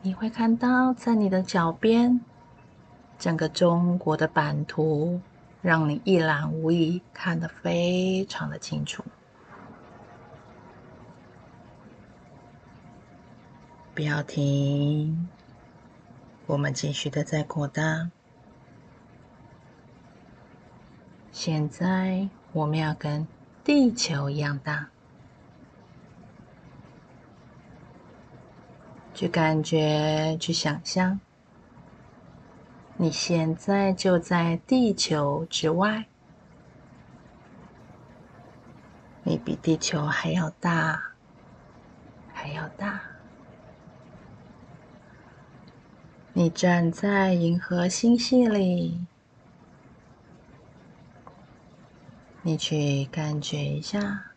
[0.00, 2.20] 你会看到在你的脚边，
[3.18, 5.20] 整个中国的版图，
[5.60, 9.04] 让你一览无遗，看得非常的清楚。
[13.94, 15.28] 不要停，
[16.46, 18.10] 我们继续的在扩大。
[21.32, 23.26] 现在我们要跟
[23.64, 24.88] 地球一样大，
[29.18, 31.18] 去感觉，去想象，
[32.96, 36.06] 你现在就在地球之外，
[39.24, 41.02] 你比地球还要大，
[42.32, 43.00] 还要大。
[46.32, 49.04] 你站在银河星系里，
[52.42, 54.30] 你去感觉一下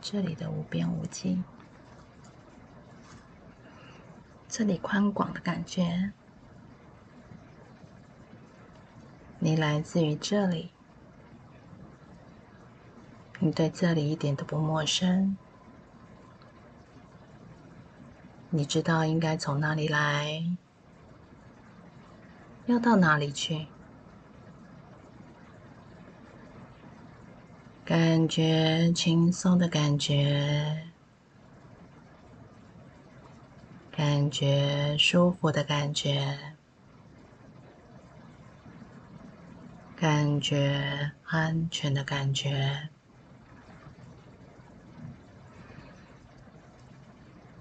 [0.00, 1.40] 这里的无边无际，
[4.56, 6.12] 这里宽广的感觉。
[9.40, 10.70] 你来自于这里，
[13.40, 15.36] 你对这里一点都不陌生。
[18.50, 20.56] 你知道应该从哪里来，
[22.66, 23.66] 要到哪里去？
[27.84, 30.92] 感觉轻松的感觉，
[33.96, 36.36] 感觉舒服的感觉，
[39.94, 42.88] 感觉安全的感觉。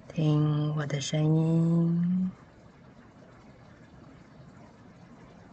[0.08, 2.32] 听我的声音。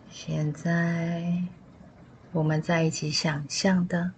[0.08, 1.44] 现在，
[2.32, 4.12] 我们在一起想象的，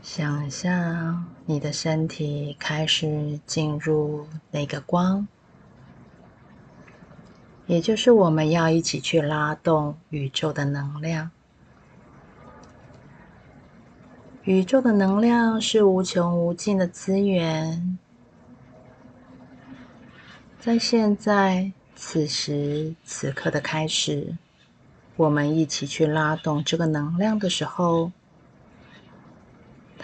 [0.00, 5.26] 想象你的身体开始进入那个光，
[7.66, 11.30] 也就是我们要一起去拉动宇宙的能量。
[14.44, 17.98] 宇宙的能量是无穷无尽的资源。
[20.58, 24.36] 在现在此时此刻的开始，
[25.16, 28.12] 我们一起去拉动这个能量的时候，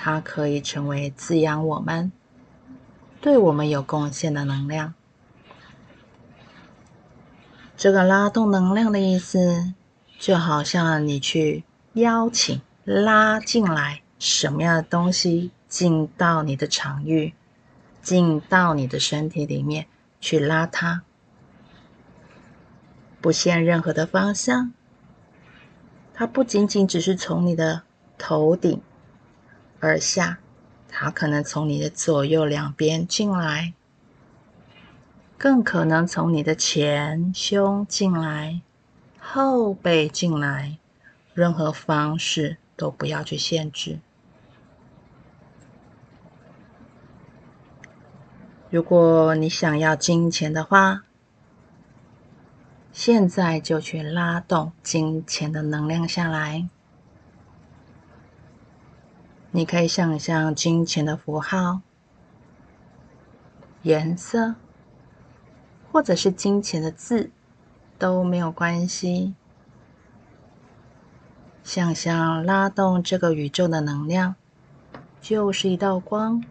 [0.01, 2.13] 它可以成为滋养我们、
[3.21, 4.95] 对我们有贡献的能量。
[7.77, 9.75] 这个拉动能量的意思，
[10.19, 17.35] 就好像你去邀请、拉进来什么样的东西进到你的场域，
[18.01, 19.87] 进到你的身体里面。
[20.21, 21.03] 去拉它，
[23.21, 24.73] 不限任何的方向。
[26.13, 27.83] 它不仅仅只是从你的
[28.19, 28.83] 头顶
[29.81, 30.39] 而下，
[30.89, 33.75] 它可能从你的左右两边进来，
[35.37, 38.61] 更可能从你的前胸进来，
[39.19, 40.79] 后背进来，
[41.35, 44.01] 任何方式都不要去限制。
[48.71, 51.05] 如果你想要金钱的话，
[52.93, 56.69] 现在就去拉动金钱的能量下来。
[59.51, 61.81] 你可以想象金钱的符号、
[63.83, 64.57] 颜色，
[65.91, 67.31] 或者是金钱的字，
[67.99, 69.35] 都没有关系。
[71.65, 74.37] 想象拉动这个宇宙的能量，
[75.21, 76.45] 就是一道光。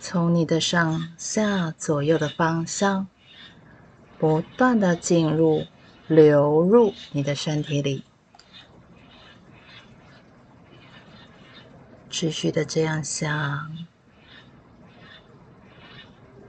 [0.00, 3.06] 从你的上下左右的方向，
[4.18, 5.66] 不断的进入、
[6.06, 8.04] 流入你的身体里，
[12.16, 13.76] 持续的这样想，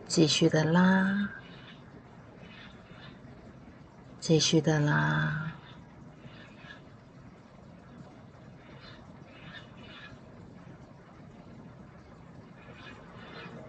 [0.06, 1.32] 继续的拉，
[4.20, 5.54] 继续的拉。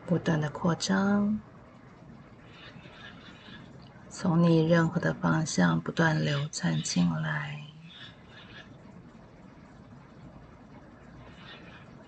[0.04, 1.40] 不断的扩张，
[4.10, 7.65] 从你任何的方向不断流窜进来。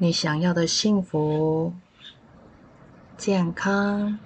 [0.01, 1.75] 你想要的幸福、
[3.17, 4.17] 健康、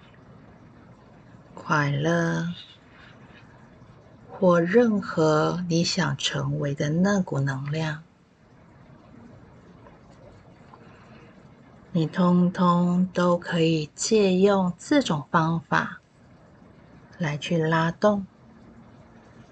[1.54, 2.46] 快乐、
[4.30, 8.02] 或任何你想成为的那股能量，
[11.92, 16.02] 你通通都可以借用这种方法
[17.16, 18.26] 来去拉动，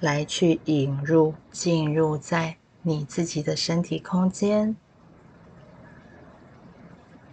[0.01, 4.77] 来去引入、进入在你自己的身体空间，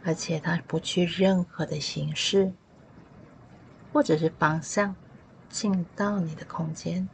[0.07, 2.53] 而且它不去任何的形式
[3.91, 4.95] 或者是方向
[5.49, 7.09] 进到你的空间。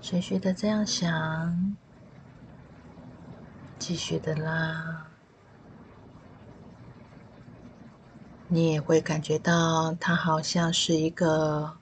[0.00, 1.76] 持续的这样想，
[3.76, 5.09] 继续的拉，
[8.52, 11.76] 你也会感觉到它好像是一个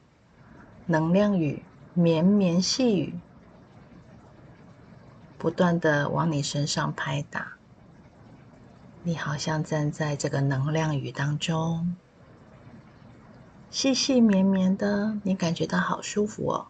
[0.85, 1.63] 能量雨，
[1.95, 3.19] 绵绵细雨，
[5.39, 7.55] 不断的往你身上拍打。
[9.03, 11.97] 你好像站在这个能量雨当中，
[13.71, 16.67] 细细绵绵的，你感觉到好舒服哦。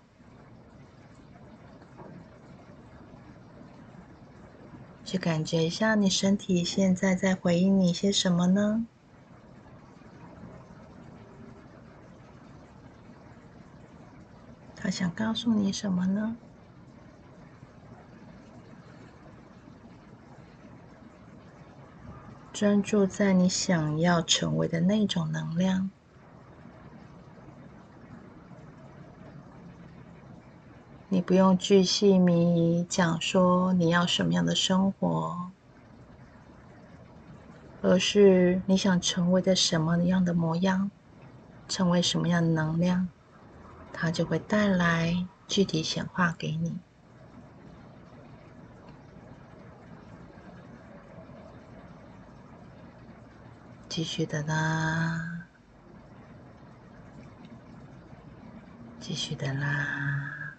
[5.04, 8.86] 去感觉一下，你身体现在在回应你些什么呢？
[14.80, 16.36] 他想告诉你什么呢？
[22.52, 25.88] 专注在你想要成为的那种能量。
[31.08, 35.52] 你不用巨细靡遗讲说你要什么样的生活，
[37.82, 40.90] 而是你想成为的什么样的模样，
[41.68, 43.08] 成为什么样的能量，
[44.00, 46.78] 它就会带来具体显化给你。
[53.88, 55.48] 继续的啦，
[59.00, 60.54] 继续的啦。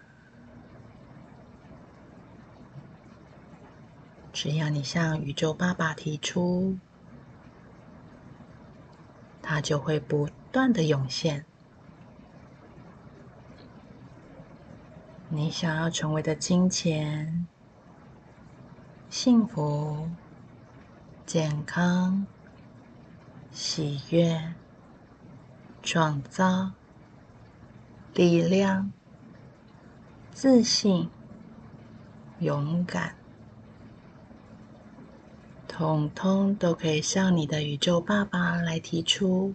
[4.33, 6.77] 只要你向宇宙爸爸提出，
[9.41, 11.45] 它就会不断的涌现。
[15.31, 17.45] 你想要成为的金钱、
[19.11, 20.09] 幸福、
[21.23, 22.25] 健康、
[23.51, 24.55] 喜悦、
[25.83, 26.71] 创造、
[28.15, 28.91] 力量、
[30.31, 31.07] 自信、
[32.39, 33.13] 勇敢。
[35.67, 39.53] 通通都可以向你的宇宙爸爸来提出。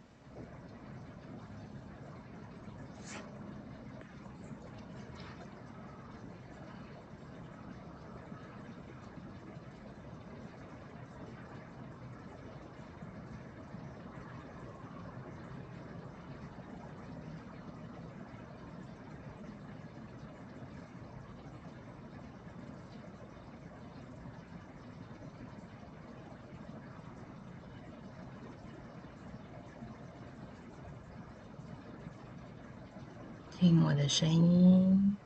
[33.64, 35.16] 听的声音，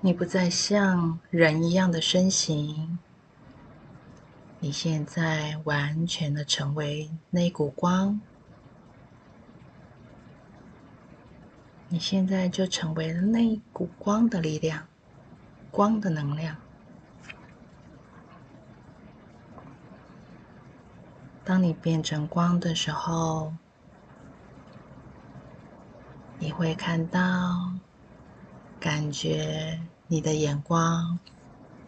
[0.00, 2.98] 你不再像人一样的身形，
[4.60, 8.20] 你现在完全的成为那股光，
[11.88, 14.86] 你现在就成为了那股光的力量，
[15.70, 16.56] 光的能量。
[21.44, 23.52] 当你变成光的时候，
[26.38, 27.74] 你会看到、
[28.80, 31.18] 感觉你的眼光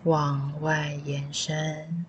[0.04, 2.04] 往外延伸，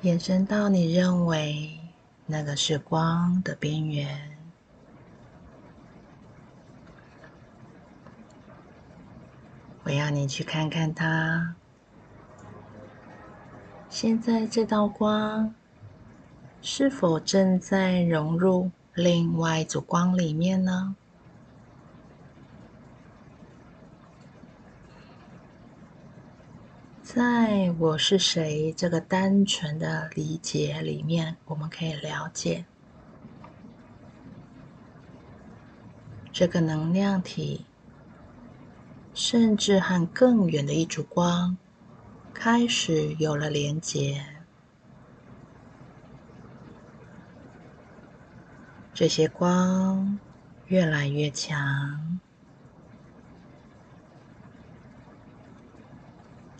[0.00, 1.78] 延伸到你认为
[2.24, 4.38] 那个是光的边缘。
[9.82, 11.56] 我要你去看看它。
[13.94, 15.54] 现在这道光
[16.60, 20.96] 是否正在融入另外一组光里面呢？
[27.04, 32.64] 在我是谁这个单纯的理解里面，我们可以了解
[36.32, 37.64] 这个能量体，
[39.14, 41.56] 甚至和更远的一组光。
[42.34, 44.22] 开始有了连结。
[48.92, 50.18] 这些光
[50.66, 52.20] 越来越强。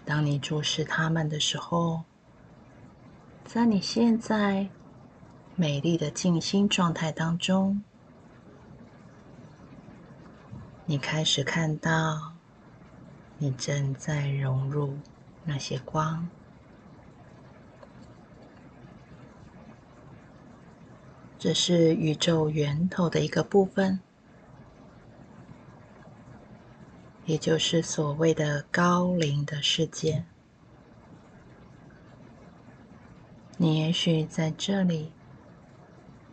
[0.06, 2.04] 当你注视它们的时候，
[3.44, 4.68] 在你现在
[5.54, 7.82] 美丽的静心状态当中，
[10.86, 12.34] 你开始看到，
[13.38, 14.98] 你正在融入。
[15.44, 16.28] 那些光。
[21.38, 24.00] 这是宇宙源头的一个部分。
[27.26, 30.26] 也就是所谓的高灵的世界，
[33.56, 35.10] 你也许在这里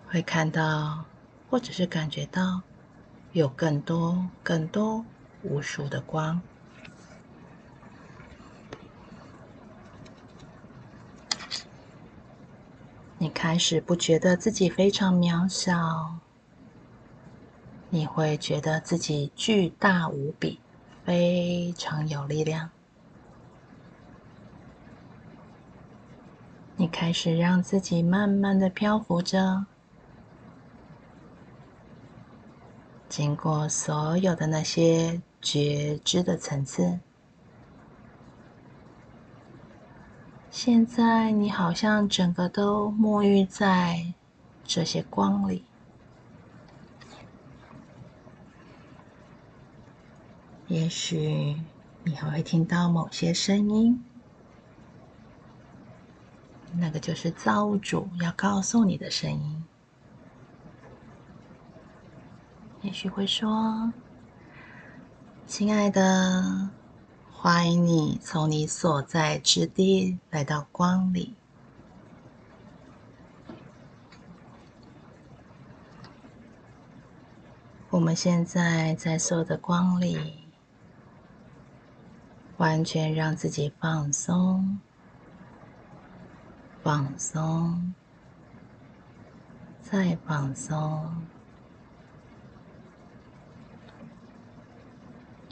[0.05, 1.05] 会看到，
[1.49, 2.61] 或者是感觉到
[3.31, 5.05] 有更多、更多、
[5.43, 6.41] 无数的光。
[13.21, 16.15] 你开始不觉得自己非常渺小，
[17.91, 20.59] 你会觉得自己巨大无比。
[21.05, 22.71] 非常有力量。
[26.75, 29.67] 你开始让自己慢慢的漂浮着，
[33.07, 36.99] 经过所有的那些觉知的层次。
[40.51, 44.13] 现在你好像整个都沐浴在
[44.65, 45.63] 这些光里。
[50.67, 51.55] 也许
[52.03, 54.03] 你还会听到某些声音，
[56.73, 59.63] 那个就是造物主要告诉你的声音。
[62.81, 63.93] 也许会说
[65.47, 66.69] ：“亲爱的，
[67.43, 71.33] 欢迎你从你所在之地来到光里。
[77.89, 80.37] 我们现在在所有的光里。”
[82.57, 84.77] 完全让自己放松，
[86.83, 87.95] 放松，
[89.81, 91.11] 再放松，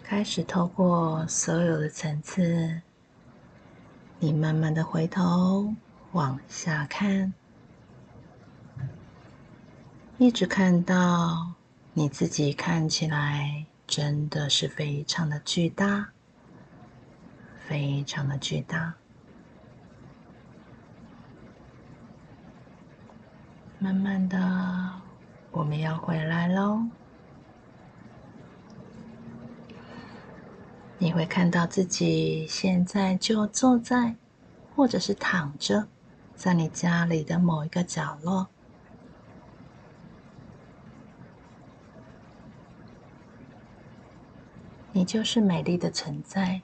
[0.09, 2.81] 开始透过所有的层次，
[4.17, 5.71] 你慢慢的回头
[6.13, 7.31] 往下看，
[10.17, 11.53] 一直看到
[11.93, 16.09] 你自己看起来真的是非常的巨大。
[17.67, 18.95] 非常的巨大，
[23.77, 24.91] 慢慢的，
[25.51, 26.87] 我们要回来喽。
[31.01, 34.15] 你会看到自己现在就坐在，
[34.75, 35.87] 或者是躺着，
[36.35, 38.47] 在你家里的某一个角落。
[44.91, 46.61] 你就是美丽的存在。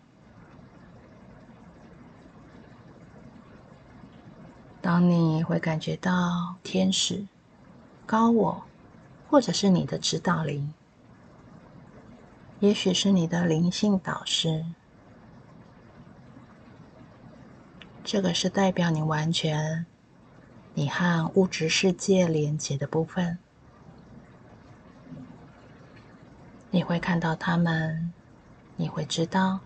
[4.82, 7.26] 当你会感觉到天使、
[8.06, 8.64] 高我，
[9.30, 10.75] 或者是你的指导灵，
[12.60, 14.66] 也许是你的灵性导师，
[18.04, 19.86] 这个是代表你完全
[20.74, 23.38] 你和物质世界连接的部分。
[26.72, 28.14] 你会看到他们，
[28.78, 29.60] 你会知道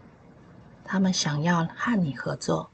[0.83, 2.69] 他们想要和你合作。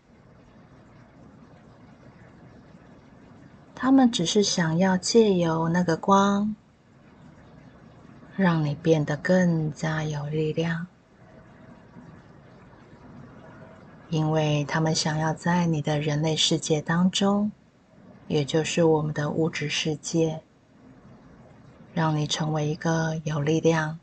[3.74, 6.56] 他们只是想要借由那个光，
[8.38, 10.88] 让你变得更加有力量，
[14.10, 17.52] 因为他们想要在你的人类世界当中，
[18.28, 20.42] 也就是我们的物质世界，
[21.94, 24.00] 让你成为一个有力量、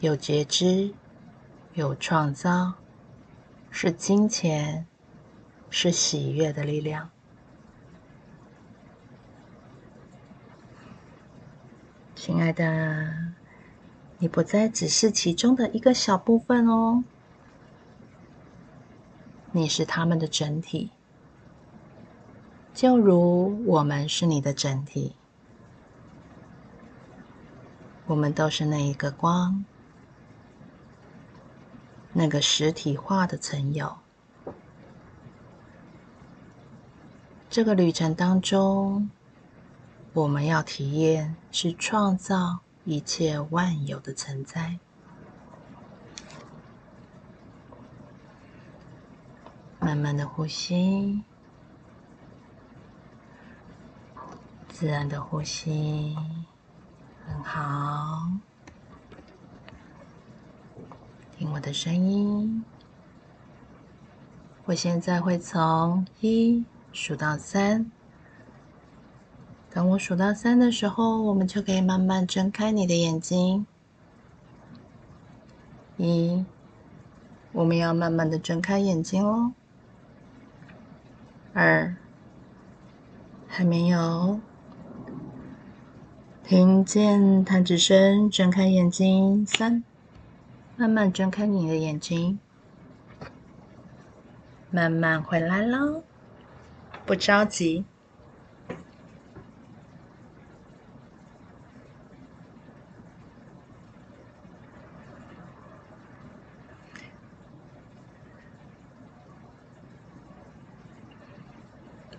[0.00, 0.94] 有觉知、
[1.74, 2.72] 有创造、
[3.70, 4.86] 是金钱、
[5.68, 7.10] 是喜悦的力量。
[12.24, 13.12] 亲爱的，
[14.18, 17.02] 你不再只是其中的一个小部分哦，
[19.50, 20.92] 你是他们的整体，
[22.72, 25.16] 就如我们是你的整体，
[28.06, 29.64] 我们都是那一个光，
[32.12, 33.96] 那个实体化的存有。
[37.50, 39.10] 这个旅程当中。
[40.14, 44.78] 我们要体验是创造一切万有的存在。
[49.80, 51.22] 慢慢的呼吸，
[54.68, 56.14] 自然的呼吸，
[57.26, 58.30] 很好。
[61.38, 62.62] 听我的声音，
[64.66, 67.90] 我现在会从一数到三。
[69.74, 73.66] 等我数到三的时候，我们就可以慢慢睁开你的眼睛。
[75.96, 76.44] 一，
[77.52, 79.54] 我们要慢慢的睁开眼睛哦。
[81.54, 81.96] 二，
[83.48, 84.38] 还没有。
[86.44, 89.46] 听见弹指声，睁开眼睛。
[89.46, 89.82] 三，
[90.76, 92.38] 慢慢睁开你的眼睛，
[94.70, 96.02] 慢慢回来喽，
[97.06, 97.86] 不着急。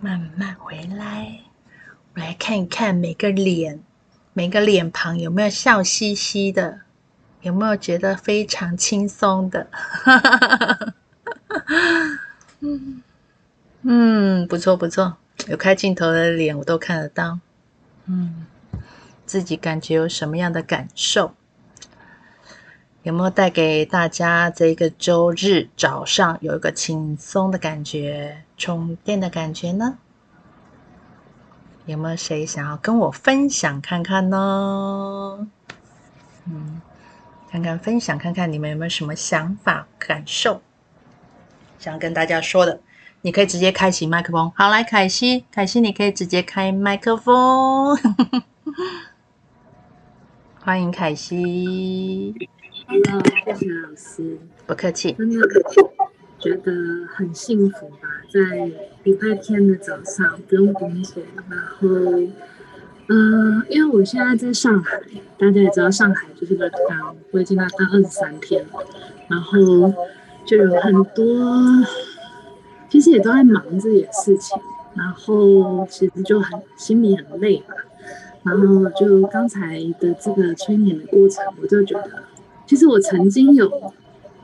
[0.04, 1.40] 慢慢回来，
[2.12, 3.80] 我来看一看每个脸，
[4.34, 6.80] 每个脸庞有没有笑嘻嘻的，
[7.40, 9.66] 有没有觉得非常轻松的？
[12.60, 13.02] 嗯
[13.80, 15.16] 嗯，不错不错，
[15.48, 17.38] 有开镜头的脸我都看得到。
[18.04, 18.44] 嗯，
[19.24, 21.34] 自己感觉有什么样的感受？
[23.04, 29.98] 有没有带给大家这个周日早上有一个轻松的感觉、充电的感觉呢？
[31.84, 35.46] 有没有谁想要跟我分享看看呢？
[36.46, 36.80] 嗯，
[37.50, 40.62] 看看分享看看你们有没有什么想法、感受，
[41.78, 42.80] 想跟大家说的？
[43.20, 44.50] 你可以直接开启麦克风。
[44.56, 47.98] 好，来，凯西，凯西，你可以直接开麦克风。
[50.64, 52.48] 欢迎凯西。
[53.02, 54.38] Hello，谢谢老师。
[54.68, 55.10] 不客气。
[55.14, 55.36] 真的
[56.38, 56.72] 觉得
[57.08, 58.70] 很幸福吧，在
[59.02, 61.20] 礼拜天的早上不用工作，
[61.50, 61.88] 然后，
[63.08, 65.00] 嗯、呃，因为我现在在上海，
[65.36, 68.86] 大家也知道上海就是个港，我已经要当二十三天了，
[69.26, 69.58] 然后
[70.46, 71.84] 就有很多，
[72.88, 74.56] 其实也都在忙自己的事情，
[74.94, 77.74] 然后其实就很心里很累吧，
[78.44, 82.22] 然后就刚才的这个催眠的过程，我就觉得。
[82.66, 83.92] 其实我曾经有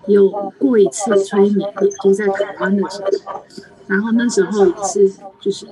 [0.07, 3.43] 有过一次催眠，就是在台湾的时候，
[3.87, 5.11] 然后那时候也是
[5.41, 5.66] 就是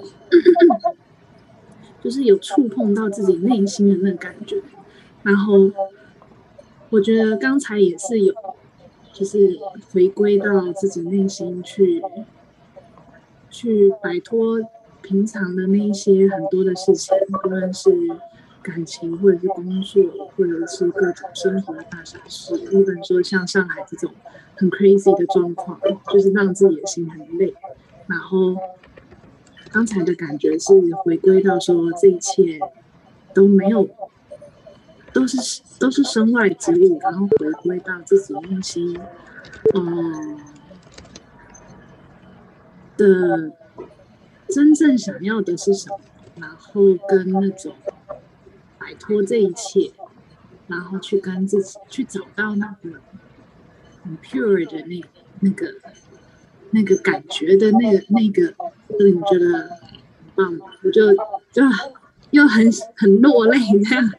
[2.02, 4.62] 就是有触碰到自己内心的那个感觉，
[5.22, 5.70] 然后
[6.90, 8.34] 我觉得刚才也是有
[9.12, 9.58] 就是
[9.92, 12.02] 回归到自己内心去
[13.50, 14.60] 去摆脱
[15.02, 17.90] 平常的那一些很多的事情，无论是。
[18.68, 20.02] 感情，或者是工作，
[20.36, 24.12] 或者是各种生活的大小事，一般说像上海这种
[24.56, 25.80] 很 crazy 的状况，
[26.12, 27.54] 就是让自己的心很累。
[28.06, 28.54] 然后
[29.72, 32.60] 刚才的感觉是回归到说，这一切
[33.32, 33.88] 都没有，
[35.14, 39.00] 都是都是身外之物，然后回归到自己内心，
[39.74, 40.38] 嗯
[42.98, 43.52] 的
[44.50, 46.00] 真正想要的是什么，
[46.36, 47.72] 然后跟那种。
[48.88, 49.92] 摆脱这一切，
[50.66, 52.98] 然后去跟自己去找到那个
[54.02, 55.04] 很 pure 的那、
[55.40, 55.74] 那个、
[56.70, 58.54] 那个感觉的那个、那个，
[58.96, 59.68] 所以你觉得很
[60.34, 61.12] 棒，我就
[61.52, 61.62] 就
[62.30, 62.66] 又很
[62.96, 64.10] 很落泪，这样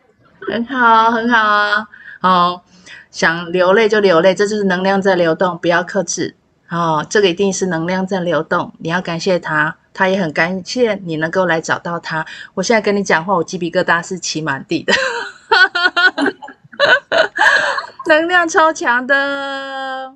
[0.47, 1.89] 很好，很好啊！
[2.22, 2.61] 哦，
[3.09, 6.36] 想流泪就流泪，这就是能量在流动，不要克制
[6.70, 7.03] 哦。
[7.09, 9.78] 这个一定是能量在流动，你要感谢它。
[9.93, 12.25] 他也很感谢你能够来找到他。
[12.53, 14.93] 我现在跟你讲话，我鸡皮疙瘩是起满地的，
[18.07, 20.15] 能量超强的，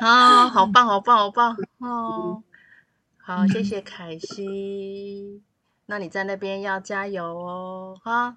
[0.00, 2.42] 啊、哦，好棒，好棒，好棒哦！
[3.18, 5.42] 好，谢谢凯西。
[5.86, 8.36] 那你在那边要加油哦，哈。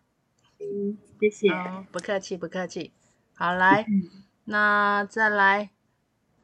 [0.60, 1.50] 嗯，谢谢。
[1.50, 2.92] 哦、不客气，不客气。
[3.36, 3.86] 好，来，
[4.46, 5.70] 那再来，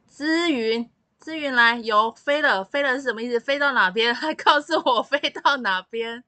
[0.06, 0.90] 资云。
[1.20, 3.38] 姿云来，有飞了，飞了是什么意思？
[3.38, 4.14] 飞到哪边？
[4.14, 6.24] 还告诉我飞到哪边？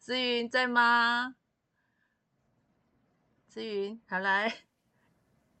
[0.00, 1.36] 姿云在吗？
[3.48, 4.52] 姿云，好来，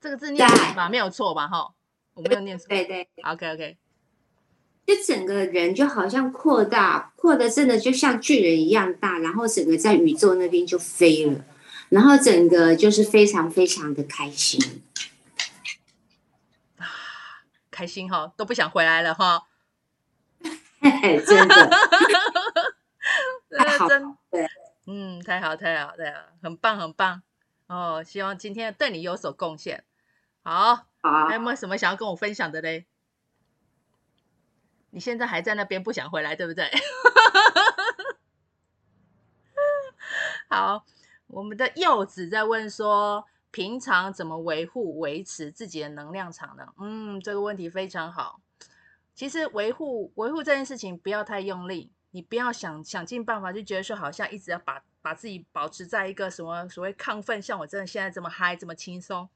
[0.00, 0.88] 这个字念对吧？
[0.88, 1.46] 没有错吧？
[1.46, 1.72] 哈，
[2.14, 2.66] 我没有念错。
[2.68, 3.78] 对对，OK OK。
[4.84, 11.44] 就整个人就好像扩大，扩的真的就像巨人一样大，然后整个在宇宙那边就飞了，
[11.90, 14.82] 然后整个就是非常非常的开心。
[17.72, 19.48] 开心哈，都不想回来了哈。
[21.26, 21.70] 真的，
[23.88, 24.46] 真对，
[24.86, 27.22] 嗯，太好，太好，太好，很棒，很棒
[27.68, 28.04] 哦。
[28.04, 29.84] 希望今天对你有所贡献。
[30.42, 32.86] 好，好，还有没有什么想要跟我分享的嘞？
[34.90, 36.70] 你现在还在那边不想回来，对不对？
[40.50, 40.84] 好，
[41.28, 43.26] 我们的柚子在问说。
[43.52, 46.66] 平常怎么维护、维持自己的能量场呢？
[46.78, 48.40] 嗯，这个问题非常好。
[49.14, 59.28] 其实维护维护这件事情不要太用力，你不要想想尽办法，就觉得说好像一直要把把自己保持在一个什么所谓亢奋，像我真的现在这么嗨，这么轻松，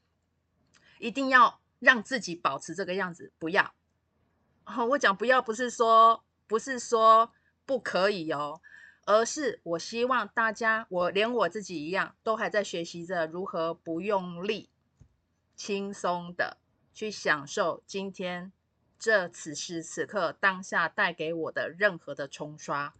[0.99, 3.71] 一定要让自己保持这个样子，不要。
[4.65, 7.31] 哦，我讲不要，不是说不是说
[7.67, 8.59] 不可以哦，
[9.07, 14.69] 而是我希望大家，我连我自己一样，都还在学习着如何不用力，
[15.55, 16.57] 轻松的
[16.93, 18.51] 去享受今天
[18.99, 22.93] 这此时此刻当下带给我的任何的冲刷，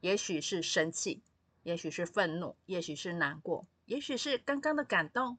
[0.00, 1.20] 也许是生气，
[1.64, 5.38] 也许是愤怒，也许是难过，也许是刚刚的感动、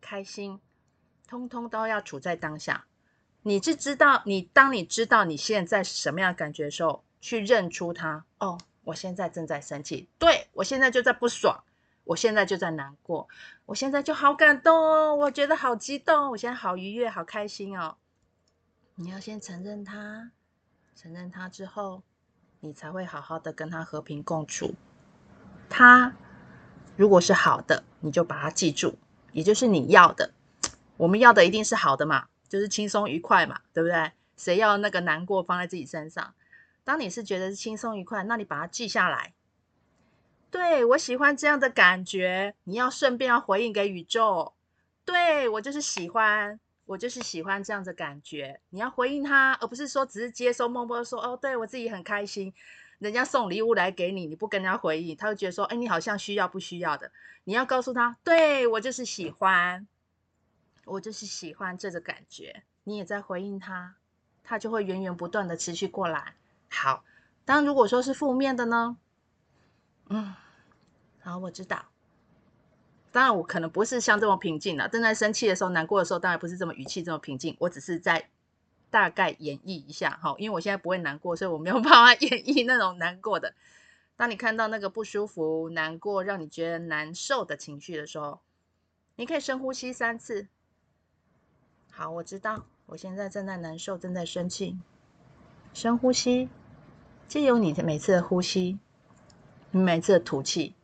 [0.00, 0.58] 开心，
[1.28, 2.86] 通通都要处在当下。
[3.42, 8.26] 你是知道，你当你知道你现在是什么样的感觉的时候，去认出他。
[8.36, 11.64] 哦，我现在正在生气，对，我现在就在不爽，
[12.04, 13.26] 我现在就在难过，
[13.64, 17.96] 我现在就好感动哦，我觉得好激动，我现在好愉悦，好开心哦。
[18.96, 20.32] 你要先承认他，
[20.94, 22.02] 承认他之后，
[22.60, 24.74] 你才会好好的跟他和平共处。
[25.70, 26.14] 他
[26.96, 28.98] 如果是好的，你就把它记住，
[29.32, 30.32] 也就是你要的。
[30.98, 32.28] 我们要的一定是好的嘛。
[32.48, 34.12] 就是轻松愉快嘛，对不对？
[34.36, 36.34] 谁要那个难过放在自己身上？
[36.84, 39.32] 当你是觉得是轻松愉快，那你把它记下来。
[40.50, 44.52] 对，我喜欢这样的感觉，你要顺便要回应给宇宙。
[45.04, 48.60] 对，我就是喜欢，我就是喜欢这样的感觉。
[48.70, 52.52] 你要回应他，而不是说只是接收，默默说哦，对我自己很开心。
[52.98, 57.10] 人家送礼物来给你，你不跟人家回应，他会觉得说，哎，你好像需要不需要的？
[57.44, 59.86] 你要告诉他，对我就是喜欢。
[60.84, 63.94] 我就是喜欢这个感觉，你也在回应他，
[64.42, 66.34] 他就会源源不断的持续过来。
[66.74, 67.04] 好，
[67.44, 68.96] 当如果说是负面的呢？
[70.08, 70.34] 嗯，
[71.20, 71.84] 好，我知道。
[73.12, 74.88] 当然，我可能不是像这么平静了。
[74.88, 77.54] 正在生气的时候、难过的时候，当然不是这么语气这么平静。
[77.60, 78.30] 我只是在
[78.90, 83.54] 大概演绎一下，哈，因为我现在不会难过，所以我没有办法 演绎那种难过的。
[84.16, 88.40] 当你看到那个不舒服、难过、让你觉得难受的情绪的时候，
[89.16, 90.48] 你可以深呼吸三次。
[91.90, 94.78] 好，我知道，我现在正在难受，正在生气。
[95.74, 96.48] 深呼吸，
[97.32, 98.78] 借由你的每次的呼吸，
[99.70, 100.74] 你每次的吐气，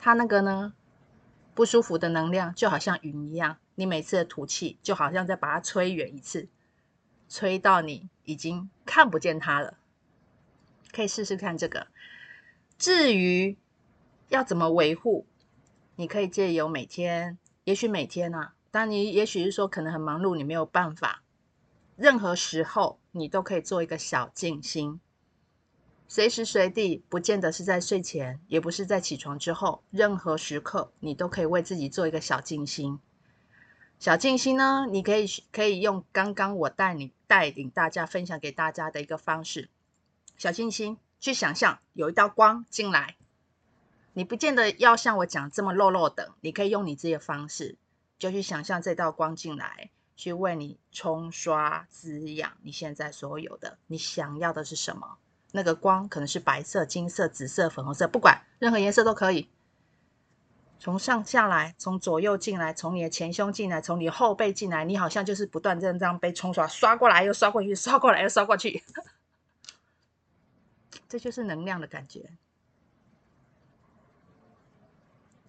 [0.00, 0.72] 它那个呢，
[1.52, 6.48] 不舒服的能量就好像云一样，你每次的吐气就好像在把它吹远一次，
[7.28, 9.74] 吹到你已经看不见它了。
[10.92, 11.88] 可以试试看这个。
[12.78, 13.58] 至于
[14.30, 15.26] 要怎么维护，
[15.96, 18.54] 你可以借由每天，也许每天啊。
[18.70, 21.22] 但你也许是说可能很忙碌，你没有办法。
[21.96, 24.98] 任何时候你都可以做一个小静心，
[26.08, 33.00] 随时随地，不见得是在睡前，也不是在起床之后，任何时刻你都可以为自己做一个小静心。
[33.98, 39.68] 小静心呢，你可以可以用刚刚我带你带领大家分享给大家的一个方式，
[40.36, 43.16] 小静心去想象有一道光进来，
[44.12, 47.76] 你不见得要像我讲这么落落的，你可以用你自己的方式。
[48.18, 55.18] 就去想象这道光进来，去为你冲刷滋养你现在所有的，你想要的是什么？
[55.56, 59.48] 那个光可能是白色、金色、紫色、粉红色，不管任何颜色都可以。
[60.78, 68.84] 从上下来，从左右进来，从你的前胸进来，从你后背进来，你好像就是不断这样这样被冲刷，刷过来又刷过去，刷过来又刷过去，
[71.08, 72.30] 这就是能量的感觉。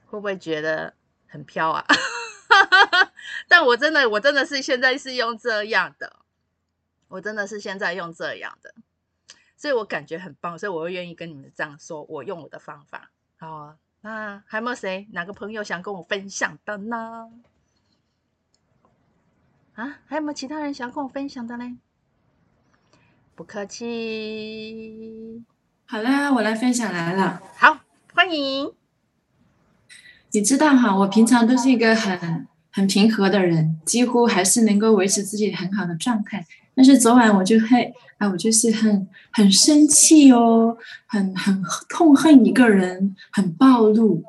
[0.05, 0.93] 会不会觉得
[1.27, 1.85] 很飘啊？
[3.49, 6.21] 但我真的，我真的是现在是用这样的，
[7.09, 8.73] 我真的是现在用这样的，
[9.57, 13.11] 所以我感觉很棒，所以我会愿意跟你们这样说，我用我的方法。
[13.37, 17.31] 好，那还有没有谁，哪个朋友想跟我分享的呢？
[19.73, 21.75] 啊，还有没有其他人想跟我分享的嘞？
[23.35, 25.43] 不客气。
[25.85, 27.41] 好啦，我来分享来了。
[27.55, 27.79] 好，
[28.13, 28.71] 欢迎。
[30.31, 36.45] 你知道哈，我平常都是一个很很平和的人，几乎还是能够维持自己很好的状态。
[36.77, 44.23] 但是昨晚我就会啊，我就是很很生气哦，很很痛恨一个人，很暴怒。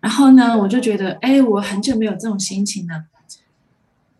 [0.00, 3.04] 然后呢，我就觉得，哎，我很久没有这种心情了，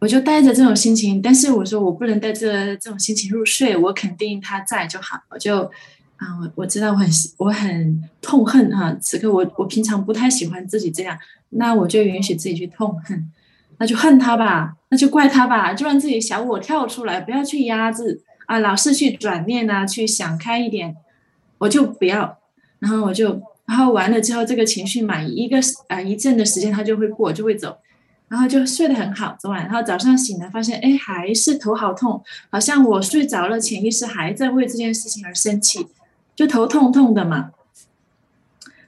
[0.00, 1.22] 我就带着这种心情。
[1.22, 5.70] 但是我说我不能带着这种心情入睡，我肯定他在就好，我就。
[6.18, 11.16] 啊，我我知道我很我很痛恨哈，此刻我我平常不太喜欢自己这样，
[11.50, 13.30] 那我就允许自己去痛恨，
[13.78, 20.96] 那就恨他吧，那就怪他吧，就让自己小我跳出来，不要去压制啊，老是去转念啊，去想开一点，
[21.58, 22.38] 我就不要，
[22.80, 25.58] 然后我就然后完了之后，这个情绪满一个
[25.88, 27.78] 啊一阵的时间，它就会过，就会走，
[28.28, 35.86] 然后就睡得很好，昨晚，然后早上醒来发现，哎，还是头好痛，好像我睡着了，潜意识还在为这件事情而生气，
[36.34, 37.50] 就头痛痛的嘛，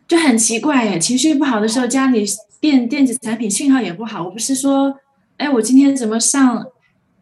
[0.08, 2.24] 就很奇怪哎，情绪不好的时候，家里
[2.60, 4.22] 电电子产品信号也不好。
[4.22, 4.94] 我不是说，
[5.38, 6.66] 哎，我今天怎么上，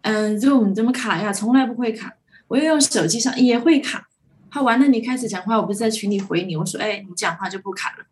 [0.03, 1.32] 嗯，Zoom 怎么卡呀？
[1.32, 2.14] 从来不会卡，
[2.49, 4.09] 我又用手机上也会卡。
[4.51, 8.05] 好，完了，你开始讲话，我不是在群里回你，我说，哎，你讲话就不卡了。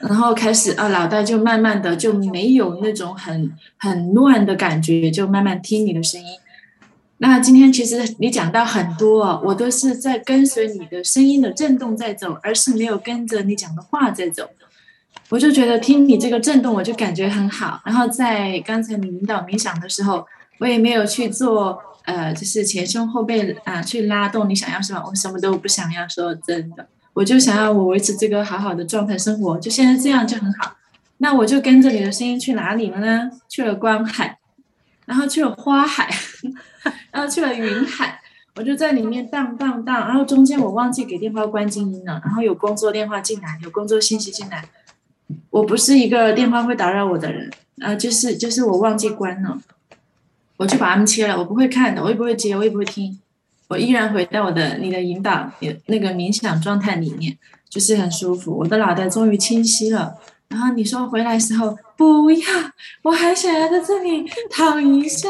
[0.00, 6.26] 然后开始啊，脑袋就慢慢的就没有那种很很乱的感觉，就慢慢听你的声音。
[7.18, 14.50] 那今天其实你讲到很多，我都是在跟随你的声音的震动在走，而是没有跟着你讲的话在走。
[15.32, 17.80] 我就觉得听你这个震动，我就感觉很好。
[17.86, 20.26] 然后在刚才你引导冥想的时候，
[20.58, 26.86] 我也没有去做呃，就是前胸后背啊、去拉动你想要什么，我什么都不想要，说真的。
[27.14, 30.76] 我就想要我维持这个好好的状态生活，就现在这样就很好。
[31.16, 33.30] 那我就跟着你的声音去哪里了呢？
[33.48, 34.38] 去了观海，
[35.06, 36.10] 然后去了花海，
[37.10, 38.20] 然后去了云海。
[38.56, 44.62] 我就在里面荡荡荡，然后中间我忘记给电话关静音了，然后有工作电话进来，有工作信息进来。
[45.50, 49.58] 我不是一个电话会打扰我的人，啊，就是就是我忘记关了，
[50.56, 51.38] 我就把他们切了。
[51.38, 53.18] 我不会看的，我也不会接，我也不会听。
[53.68, 55.50] 我依然回到我的你的引导，
[55.86, 57.36] 那个冥想状态里面，
[57.68, 58.52] 就是很舒服。
[58.58, 60.14] 我的脑袋终于清晰了。
[60.48, 62.46] 然后你说回来的时候不要，
[63.02, 65.28] 我还想要在这里躺一下。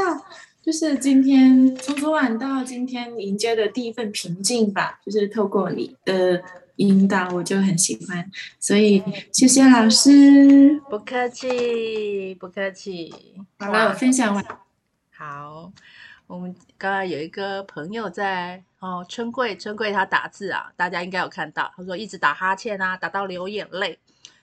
[0.64, 6.40] 就是今天从昨晚到今天迎接的第一份平静吧，就是透过你的
[6.88, 8.30] 引导，我就很喜欢。
[8.58, 9.02] 所以
[9.32, 13.14] 谢谢老师，不客气，不客气。
[13.58, 14.44] 好了，我分享完。
[15.10, 15.72] 好。
[16.28, 21.70] 我们刚刚有一个朋友在哦，春桂，春桂他打字啊，大家应该有看到。
[21.76, 23.98] 他说一直打哈欠啊，打到流眼泪，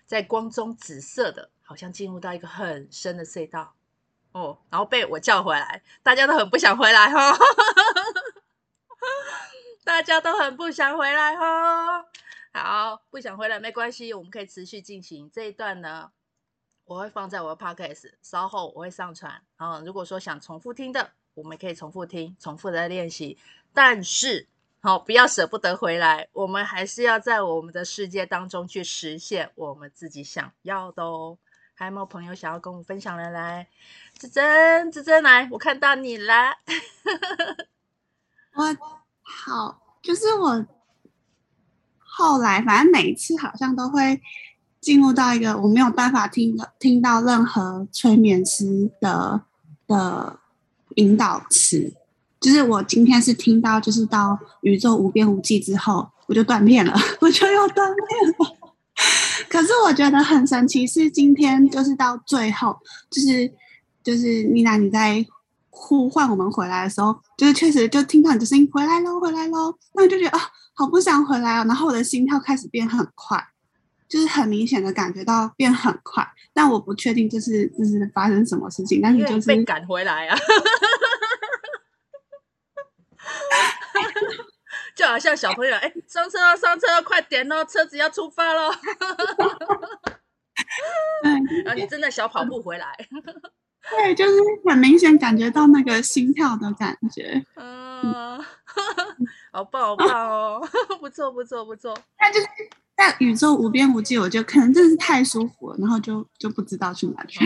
[0.06, 3.74] 在光中紫色的，好像进入到一个很深的隧道
[4.34, 7.38] 哦，然后被我叫回来，大家都很不想回来哈、哦，
[9.84, 12.06] 大家都很不想回来哈、哦。
[12.52, 16.12] 好，不想回来没关系，我们可以持续进行这一段呢，
[16.86, 19.42] 我会放在我的 podcast，稍后我会上传。
[19.58, 21.12] 然后如果说想重复听的。
[21.36, 23.38] 我们可以重复听，重复的练习，
[23.74, 24.46] 但是
[24.82, 26.28] 好、不要舍不得回来。
[26.34, 31.38] 我们还是要在我们的世界当中去实现我们自己想要的哦。
[31.76, 33.30] 还有没有朋友想要跟我们分享的？
[33.30, 33.70] 来，
[34.18, 36.58] 芷臻，芷臻来，我看到你了。
[38.56, 40.66] 我好，就是我
[42.20, 44.22] 后来，反正每一次好像都会
[44.82, 49.42] 进入到一个我没有办法听听到任何催眠师的
[49.88, 50.38] 的。
[50.96, 51.94] 引导词，
[52.42, 58.58] 就是我今天是听到，就是到宇宙无边无际之后，我就断片了， 我就又断片了。
[59.48, 62.76] 可是我觉得很神奇，是今天就是到最后，
[63.10, 63.50] 就是
[64.04, 65.24] 就是妮娜你在
[65.70, 70.42] 呼唤我们回来的时候，就是确实就听到你的声音回来喽，回来喽，那我就觉得啊，
[70.80, 73.50] 好不想回来哦，然后我的心跳开始变很快。
[74.08, 80.36] 就是很明显的感觉到变很快，但我不确定这是这是发生什么事情，但是就是被赶回来啊，
[84.98, 88.72] 就好像小朋友哎、欸，上车上车，快点哦，车子要出发喽，
[91.64, 92.88] 然后你真的小跑步回来，
[93.90, 94.34] 对，就是
[94.66, 98.44] 很明显感觉到那个心跳的感觉，嗯，
[99.52, 100.62] 好棒好棒哦，
[101.00, 102.48] 不错不错不错，那就是。
[103.00, 107.40] 在宇宙无边无际，我就可能真的是太舒服了，然后就就不知道去哪去。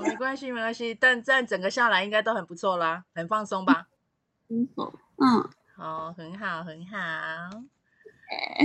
[0.00, 3.88] 没关系，没关系，但但整个下来应该都很不错啦，很放松吧？
[4.48, 4.68] 嗯，
[5.16, 6.96] 嗯，好，很好，很好。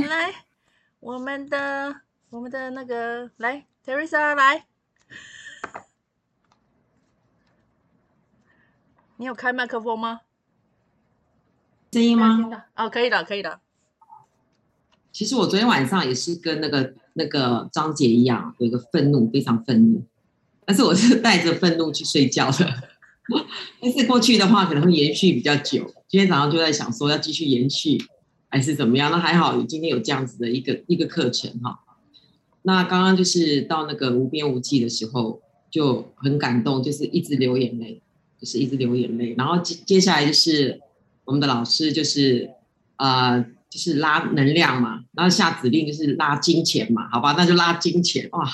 [0.07, 0.31] 来，
[0.99, 4.63] 我们的我们的那个，来，Teresa 来，
[9.17, 10.21] 你有开麦克风吗？
[11.91, 12.65] 声音吗？
[12.75, 13.59] 哦，可以的，可以的。
[15.11, 20.03] 其实我昨天晚上也是跟那个那个张姐一样，有一个愤怒，非常愤怒，
[20.65, 22.71] 但是我是带着愤怒去睡觉的。
[23.81, 27.97] 但是过去的话可能会延续比较久，今天早上就在想说要继续延续
[28.49, 29.09] 还是怎么样？
[29.09, 31.79] 那还好，今天有这样子的一个一个课程哈。
[32.61, 35.41] 那刚刚就是到那个无边无际的时候
[35.71, 38.01] 就很感动，就是一直流眼泪，
[38.39, 39.33] 就是一直流眼泪。
[39.37, 40.79] 然后接接下来就是
[41.25, 42.49] 我们的老师就是。
[42.97, 48.49] 呃就是拉能量嘛，然后下指令就是拉金钱嘛，好吧，那就拉金钱哇，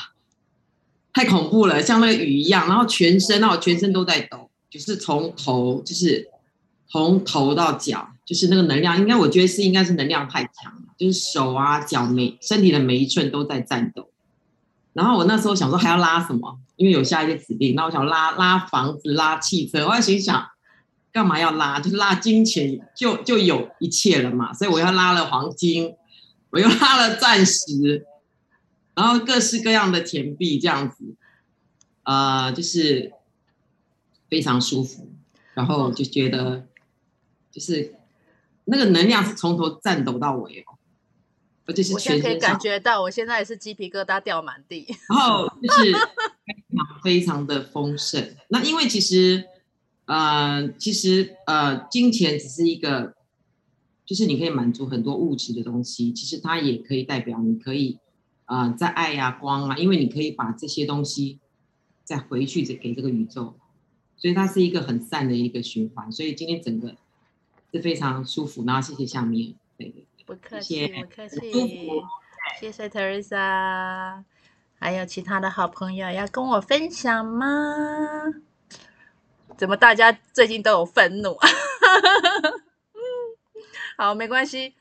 [1.14, 6.28] 太恐怖了，像那个雨一样，然后全身，然后全身都在抖，就是从头，就是
[6.90, 14.10] 从头到脚，就是那个能量，应该我觉得是应该是能量太强了，就是手啊脚每身体的每一寸都在颤抖，
[14.94, 20.48] 然后我那时候想说还要拉什么，因为有下一些指令，那我想拉拉房子、拉汽车，我还心想
[21.12, 21.80] 干嘛要拉？
[21.80, 24.54] 就是拉金钱就就有一切了嘛。
[24.54, 25.96] 所以我要拉了黄金，
[26.52, 28.06] 我又拉了钻石，
[28.94, 31.16] 然后各式各样的钱币这样子，
[32.04, 33.12] 呃，就是
[34.30, 35.12] 非常舒服，
[35.56, 36.68] 然后就觉得
[37.52, 37.96] 就是
[38.66, 40.78] 那个能量是从头颤抖到尾哦。
[41.66, 44.86] 而且是全身，我现在可以感觉到，我现在也是鸡皮疙瘩掉满地。
[45.10, 48.36] 然后就是非常非常的丰盛。
[48.50, 49.46] 那因为其实，
[50.06, 53.16] 呃，其实呃，金钱只是一个，
[54.06, 56.12] 就是你可以满足很多物质的东西。
[56.12, 57.98] 其实它也可以代表你可以，
[58.46, 61.40] 呃，在爱呀、啊、光啊，因为你可以把这些东西
[62.04, 63.56] 再回去给给这个宇宙，
[64.18, 66.12] 所以它是一个很善的一个循环。
[66.12, 66.98] 所以今天整个
[67.72, 68.66] 是非常舒服。
[68.66, 70.06] 然后谢谢下面，对对。
[70.26, 71.90] 不客气，不客气，
[72.60, 74.24] 谢谢 Teresa。
[74.80, 77.46] 还有其他的好朋友要跟我分享吗？
[79.58, 81.38] 怎么大家最近都有愤怒？
[82.94, 83.00] 嗯
[83.98, 84.76] 好，没关系，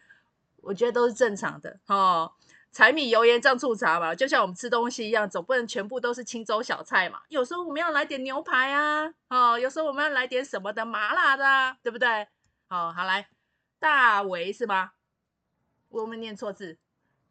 [0.63, 2.33] 我觉得都是正常的哦。
[2.73, 7.21] 柴米油盐酱醋茶嘛，就像我们吃东西一样，总不能全部都是清粥小菜嘛。
[7.29, 12.27] 有时候我们要来点牛排啊，哦，有时候我们要来点什么的麻辣的啊，对不对？
[12.71, 13.29] 哦，好来，
[13.79, 14.93] 大为是吗？
[15.93, 16.79] 我们念错字，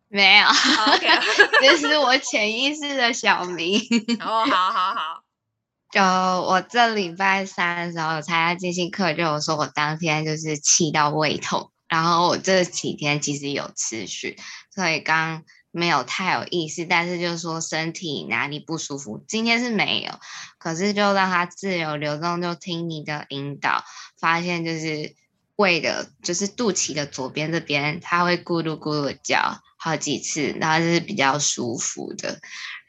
[0.07, 0.47] 没有。
[1.61, 3.81] 这是我潜意识的小名。
[4.21, 5.23] 哦，好好好。
[5.89, 14.37] 就我这礼拜三的时候参加静心课，就有说我当天就是气到胃痛，然后我这几天其实有持续，
[14.73, 20.19] 所以刚没有太有意识，但是就是说身体哪里不舒服，今天是没有，
[20.59, 23.83] 可是就让它自由流动，就听你的引导，
[24.19, 25.15] 发现就是。
[25.61, 32.39] 胃的，就是肚脐的左边这边，它会咕噜咕噜叫好几次，然后就是比较舒服的。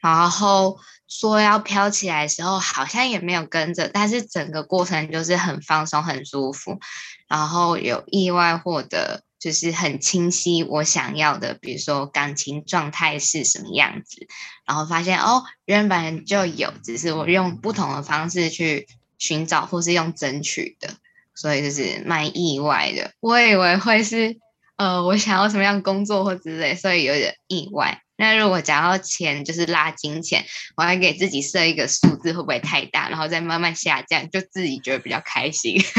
[0.00, 6.80] 然后说要飘起来的时候，好像也没有跟着，但是整个过程就是很放松、很舒服。
[7.28, 14.26] 然后有意外获得，就是很清晰我想要的，比如说感情状态是什么样子。
[14.66, 18.86] 然后发现哦，原本就有，只是我用不同的方式去
[19.18, 20.94] 寻找，或是用争取的。
[21.34, 24.36] 所以就是蛮意外的，我以为会是，
[24.76, 28.00] 呃，我想要什么样工作或之类，所以有点意外。
[28.16, 30.44] 那如果讲到钱，就是拉金钱，
[30.76, 33.08] 我还给自己设一个数字，会不会太大？
[33.08, 35.76] 然后再慢慢下降，就自己觉得比较开心。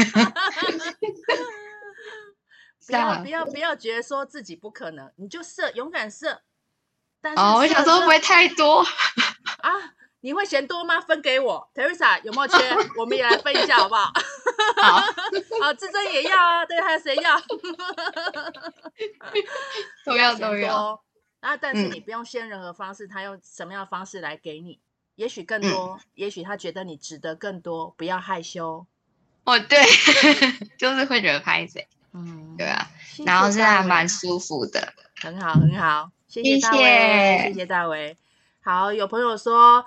[2.86, 6.42] 不要不要不要觉得说自己不可能，你就设，勇敢设。
[7.20, 9.70] 但是哦，我想说会不会太多啊？
[10.20, 11.00] 你会嫌多吗？
[11.00, 12.58] 分给我，Teresa 有没有缺？
[12.96, 14.10] 我们也来分一下，好不好？
[14.82, 15.00] 好，
[15.60, 17.40] 好，智珍也要啊，对，还有谁要？
[20.04, 21.02] 都 要都要。
[21.40, 24.80] 啊，但是你不用限任何方式，他用什么样的方式来给你？
[25.16, 28.86] 也许更多，也许他觉得你值得更多，不要害羞。
[29.44, 29.78] 哦，对，
[30.78, 31.86] 就是会觉得拍谁？
[32.12, 32.88] 嗯，对啊。
[33.26, 36.10] 然后是还蛮舒服的，很好，很好。
[36.26, 38.16] 谢谢大卫，谢谢大卫。
[38.62, 39.84] 好，有朋友说。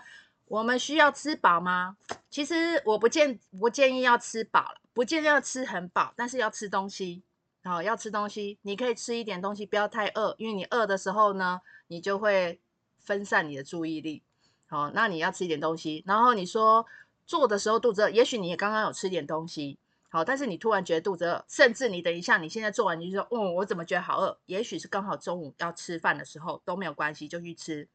[0.47, 1.97] 我们需要吃饱吗？
[2.29, 7.23] 其实我不建不建议要吃饱了，不建议要吃很饱，但是要吃东西。
[7.63, 12.61] 好，要吃东西，你可以吃一点东西，不要太饿，因为你饿的时候呢，你就会
[12.97, 14.23] 分散你的注意力。
[14.67, 16.01] 好，那你要吃一点东西。
[16.07, 16.85] 然后你说
[17.25, 19.77] 做的时候肚子饿，也许你也刚刚有吃点东西。
[20.07, 24.37] 好，但是你突然觉得肚子饿，甚至你等一下，你现在做完你就说，嗯，我怎么觉得好饿？
[24.45, 27.85] 也许是刚好中午要吃饭的时候都没有关系，就去吃。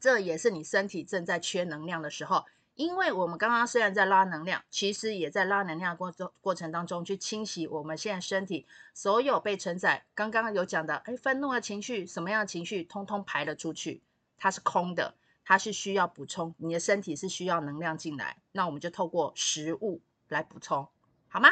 [0.00, 2.44] 这也是你身体正在缺能量的时候，
[2.74, 10.04] 因为我们刚刚虽然在拉能量，其实也在拉能量过程过程当中去清洗我们现在身体所有被承载。
[10.14, 14.00] 刚刚有讲的，哎，愤怒的情绪，什么样的情绪，通通排了出去，
[14.38, 15.14] 它是空的，
[15.44, 20.86] 它是需要补充，你的身体是需要能量进来，那我们就透过食物来补充，
[21.28, 21.50] 好吗？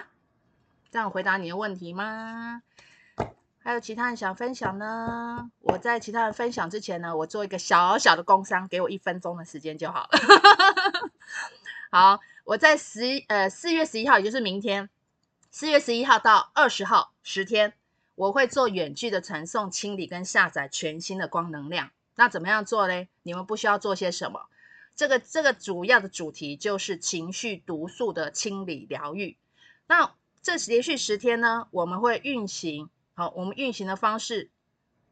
[0.89, 2.63] 这样回答你的问题吗？
[3.67, 5.51] 还有其他人想分享呢？
[5.59, 10.21] 我在其他人分享之前呢，我做一个小小的工商，给我一分钟的时间就好了。
[11.91, 14.89] 好，我在十呃四月十一号，也就是明天，
[15.51, 17.73] 四月十一号到二十号十天，
[18.15, 21.91] 我会做远距的传送、清理跟下载全新的光能量。
[22.15, 23.09] 那怎么样做嘞？
[23.25, 24.47] 你们不需要做些什么？
[24.95, 29.37] 这个这个主要的主题就是情绪毒素的清理疗愈。
[29.89, 32.89] 那这连续十天呢，我们会运行。
[33.19, 34.51] 好，我们运行的方式，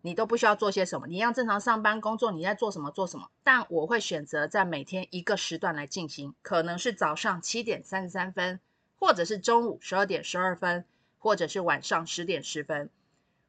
[0.02, 3.30] 你都不需要做些什么，你一样正常上班工作，你在做什么做什么。
[3.42, 8.60] 但我会选择在每天一个时段来进行，可能是早上七点三十三分，
[8.96, 10.84] 或者是中午十二点十二分，
[11.18, 12.90] 或者是晚上十点十分。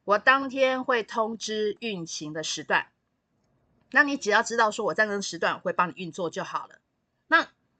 [0.04, 2.86] 我当天会通知运行的时段。
[3.90, 6.78] 那你只要知道说我在那个时段会帮你运作就好了。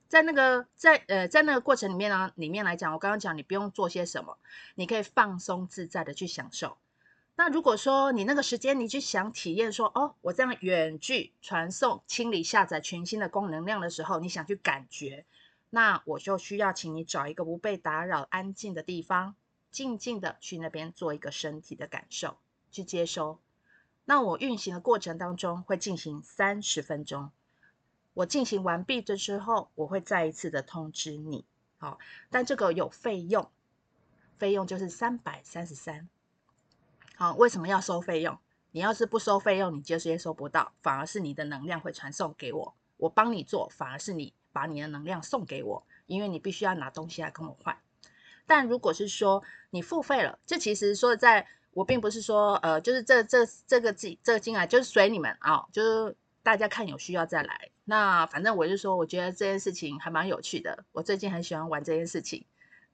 [0.07, 4.37] 在那个在呃在那个过程里面呢，里面来讲，我刚刚讲你不用做些什么，
[4.75, 6.77] 你可以放松自在的去享受。
[7.35, 15.25] 那如果说你那个时间你去想体验说哦，我这样远距传送、清理、下载全新的功能量的时候，你想去感觉，
[15.69, 19.35] 那我就需要请你找一个不被打扰、安静的地方，
[19.69, 22.37] 静静的去那边做一个身体的感受，
[22.71, 23.39] 去接收。
[24.05, 27.29] 那我运行的过程当中会进行三十分钟，
[28.17, 31.45] 我进行完毕的时候，我会再一次的通知你。
[31.77, 31.99] 好，
[32.31, 33.51] 但这个有费用，
[34.39, 36.09] 费用就是三百三十三。
[37.15, 38.39] 好，为什么要收费用？
[38.71, 42.73] 你要是不收费用，你就接收不到，反而是你的能量会传送给我。
[42.97, 47.77] 我帮你做，反而是你把你的能量送给我，因为你必须要拿东西来跟我换。
[48.47, 57.69] 但如果是说你付费了，这其实说在，我并不是说，呃，就是这这这个进这个进来就是随你们啊、就是大家看有需要再来。
[57.89, 62.43] 那反正我就说，我觉得这件事情还蛮有趣的，我最近很喜欢玩这件事情，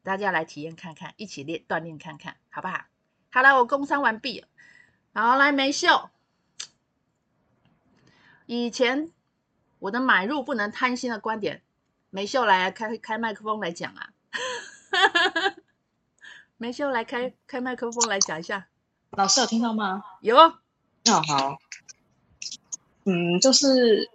[0.03, 2.85] 大家来体验看看，一起练锻炼看看，好不好？
[3.31, 4.47] 好了，我工商完毕了。
[5.15, 6.11] 好，来梅秀。
[8.45, 9.11] 以前
[9.79, 11.63] 我的买入不能贪心的观点，
[12.11, 14.13] 梅秀来开开麦克风来讲啊。
[16.57, 18.67] 梅秀来开开麦克风来讲一下。
[19.09, 20.03] 老师有听到吗？
[20.21, 20.37] 有。
[20.37, 20.53] 哦，
[21.27, 21.57] 好。
[23.05, 24.09] 嗯，就是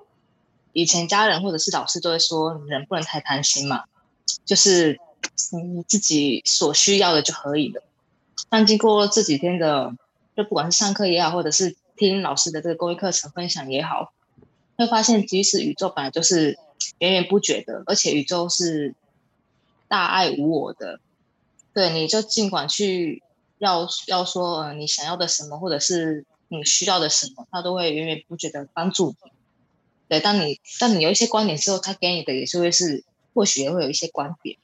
[0.79, 3.83] 以前家人或者是老师都会说，人不能太贪心嘛，
[4.45, 5.01] 就是
[5.51, 7.83] 你自己所需要的就可以了。
[8.49, 9.93] 但经过这几天的，
[10.37, 14.13] 就不管是上课也好，或者是听老师的这个公益课程分享也好，
[14.77, 16.57] 会发现其实宇宙本来就是
[16.99, 18.95] 源源不绝的，而且宇宙是
[19.89, 21.01] 大爱无我的。
[21.75, 23.25] 对，你就尽管去
[23.59, 29.33] 要要说，呃，你想要的什么，或者是你需要的什么，它都会源源不绝的帮助你。
[30.09, 33.05] 对，当你当你有一些观点之后，他给你的也是会是，
[33.35, 34.59] 或许也会有一些观点。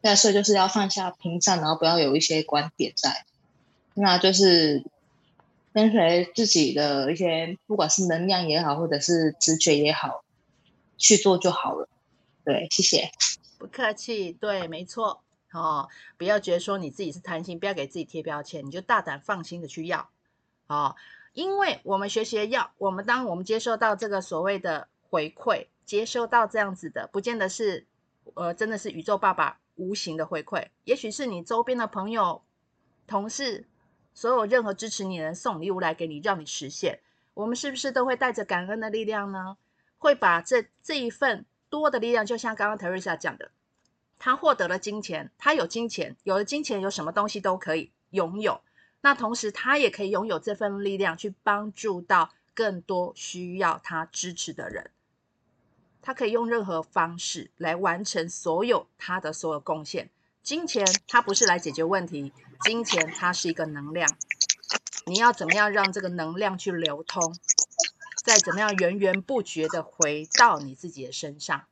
[0.00, 3.24] 对，所以就是要放下屏障，然后不要有一些观点在，
[3.94, 4.84] 那就是
[5.72, 10.22] 跟随自己的一些，不管是能量也好，或者是直觉也好，
[10.98, 11.88] 去做就好了。
[12.44, 13.10] 对，谢谢。
[13.58, 15.22] 不客气，对，没错。
[15.52, 20.10] 哦，不要觉得说你自己是贪心，不要给自己贴标签，你就大胆放心的去要。
[20.66, 20.96] 哦，
[21.34, 27.86] 因为我们学习的要，我们当我们接受到这个所谓的回馈，接收到这样子的，不见得是，
[28.32, 29.60] 呃，真的是宇宙爸爸。
[29.76, 32.44] 无形的回馈，也许是你周边的朋友、
[33.08, 33.66] 同事，
[34.12, 37.00] 所有任何支持你的人送礼物来给你，让你实现。
[37.34, 39.56] 我们是不是都会带着感恩的力量呢？
[39.98, 43.50] 会把这这一份多的力量，就像刚刚 Teresa 讲的，
[44.16, 48.60] 他获得了金钱，他有金钱，有了金钱，有什么东西都可以拥有。
[49.04, 54.90] 那同时，他也可以拥有这份力量，去帮助到更多需要他支持的人。
[56.00, 60.08] 他可以用任何方式来完成所有他的所有贡献。
[60.42, 62.32] 金钱它不是来解决问题，
[62.62, 64.08] 金钱它是一个能量。
[65.04, 67.36] 你要怎么样让这个能量去流通，
[68.24, 71.66] 再怎么样源源不绝的回到你自己的身上。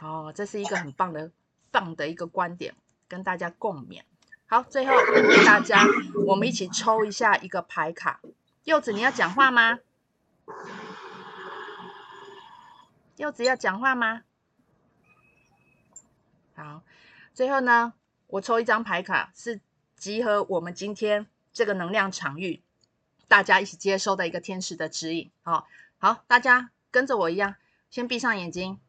[0.00, 1.30] 哦，这是一个很棒的
[1.70, 2.74] 棒的一个观点，
[3.06, 4.02] 跟大家共勉。
[4.50, 4.92] 好，最后
[5.46, 5.86] 大家
[6.26, 8.20] 我们一起抽一下一个牌卡。
[8.64, 9.78] 柚子，你要讲话吗？
[13.14, 14.22] 柚子要讲话吗？
[16.56, 16.82] 好，
[17.32, 17.92] 最后呢，
[18.26, 19.60] 我抽一张牌卡，是
[19.94, 22.60] 集合我们今天这个能量场域，
[23.28, 25.30] 大家一起接收的一个天使的指引。
[25.44, 25.68] 好，
[25.98, 27.54] 好，大家跟着我一样，
[27.88, 28.80] 先闭上眼睛，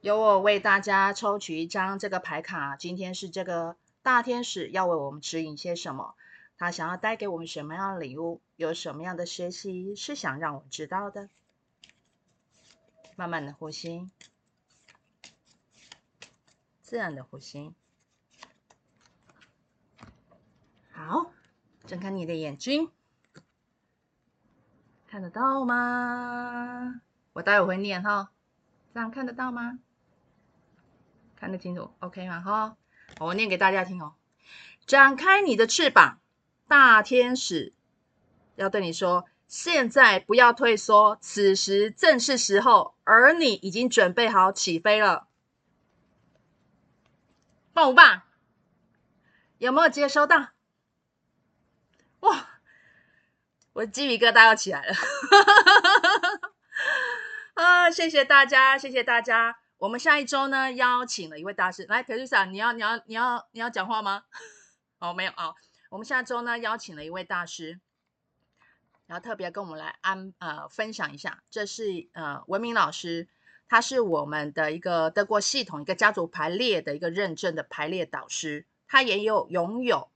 [0.00, 2.74] 由我为大家抽取一张这个牌卡。
[2.74, 6.14] 今天是这个大天使要为我们指引些什么？
[6.58, 8.42] 他想要带给我们什么样的礼物？
[8.54, 11.30] 有什么样的学习是想让我知道的？
[13.16, 14.10] 慢慢的呼吸，
[16.82, 17.72] 自然的呼吸。
[20.92, 21.32] 好，
[21.86, 22.90] 睁开你的眼睛，
[25.06, 27.00] 看得到吗？
[27.32, 28.30] 我待会会念哈，
[28.92, 29.78] 这样看得到吗？
[31.36, 32.42] 看得清楚，OK 吗？
[32.42, 32.76] 哈，
[33.20, 34.14] 我念给大家听哦。
[34.86, 36.20] 展开你的翅膀，
[36.68, 37.72] 大天使
[38.56, 39.26] 要对你说。
[39.46, 45.28] 现在不要退缩，此时正是时候，而你已经准备好起飞了，
[47.72, 48.22] 棒不棒？
[49.58, 50.48] 有没有接收到？
[52.20, 52.48] 哇，
[53.74, 54.94] 我鸡皮疙瘩要起来了！
[57.54, 59.58] 啊，谢谢大家，谢谢大家。
[59.84, 64.24] 我们下一周呢，邀请了一位大师来，Teresa，你要你要你要你要讲话吗？
[64.98, 65.54] 哦，没有啊、哦。
[65.90, 67.78] 我们下周呢，邀请了一位大师。
[69.06, 73.28] 然后特别跟我们来安呃分享一下，这是呃文明老师，
[73.68, 80.08] 他是我们的一个德国系统一个家族排列的一个认证的排列导师，他也有拥有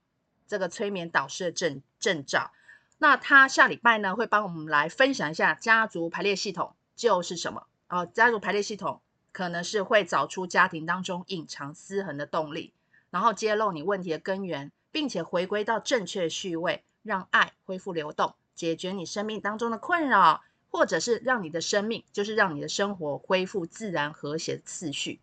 [0.47, 2.51] 这个催眠导师的证证照。
[2.97, 9.03] 那他下礼拜呢会帮我们来分享一下家族排列系统就是什么哦，家族排列系统
[9.39, 12.73] 可能是会找出家庭当中隐藏失衡的动力，
[13.09, 18.35] 然后揭露你问题的根源，并且回归到正确序位，让爱恢复流动。
[18.53, 25.21] 解决你生命当中的困扰，或者是让你的生命，就是让你的生活恢复自然和谐的次序。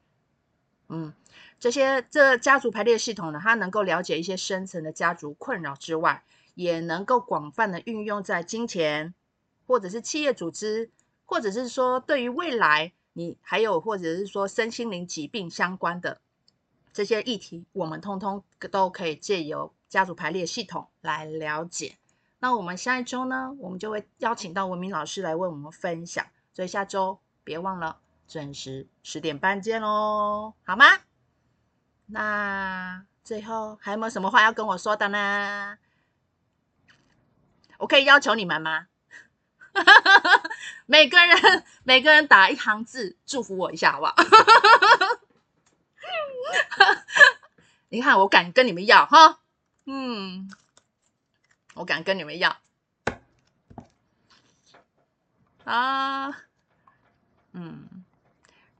[0.88, 1.12] 嗯，
[1.60, 6.24] 这些这家族排列系统呢，它能够了解一些深层的家族困扰之外，
[6.54, 9.12] 也能够广泛的运用在金钱，
[9.66, 10.90] 或者是企业组织，
[11.26, 16.20] 或者是说对于未来你还有或者是说身心灵疾病相关的
[16.92, 21.96] 这些议题，我们通通都可以借由家族排列系统来了解。
[22.40, 27.98] 那我们下一周呢，我们就会邀请到文明老师来为我们分享，所以下周别忘了
[28.28, 30.84] 准时十点半见喽，好吗？
[32.04, 35.78] 那最后还有没有什么话要跟我说的呢？
[37.78, 38.88] 我可以要求你们吗？
[40.86, 44.14] 每个人 每个人打一行字祝福我一下，好不好？
[47.88, 49.40] 你看我敢跟你们要哈，
[49.86, 50.50] 嗯。
[51.74, 52.56] 我敢跟你们要
[55.64, 56.28] 啊！
[57.52, 58.02] 嗯，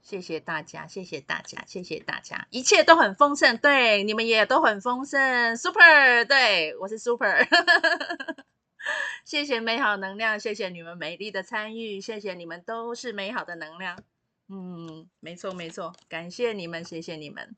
[0.01, 7.47] 谢谢大家，谢谢大家，谢谢大家，一切都很丰盛，对，你们也都很丰盛，super，对，我是 super，
[9.25, 13.99] 谢谢美好能量，谢谢你们美丽的参与，谢谢你们都是美好的能量，
[14.49, 17.57] 嗯，没错没错，感谢你们，谢谢你们，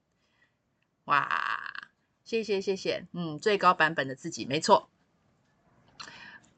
[1.05, 1.60] 哇，
[2.24, 4.88] 谢谢谢谢，嗯，最高版本的自己，没错。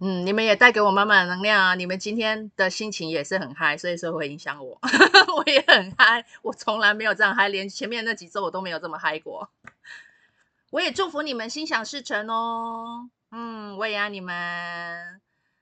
[0.02, 1.74] 嗯，你们也带给我满满的能量啊！
[1.74, 4.80] 你们今天的心情也是很嗨，所以说会影响我，
[5.36, 6.24] 我也很嗨。
[6.40, 9.50] 我从来没有这样嗨，连前面那几周我都没有这么嗨过。
[10.70, 13.10] 我也祝福你们心想事成哦。
[13.30, 15.20] 嗯，我也爱你们。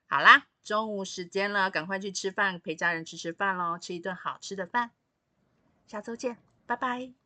[0.08, 4.90] 好啦，中午时间了，赶快去吃饭，陪家人吃吃饭喽，吃一顿好吃的饭。
[5.86, 7.17] 下周见，拜拜。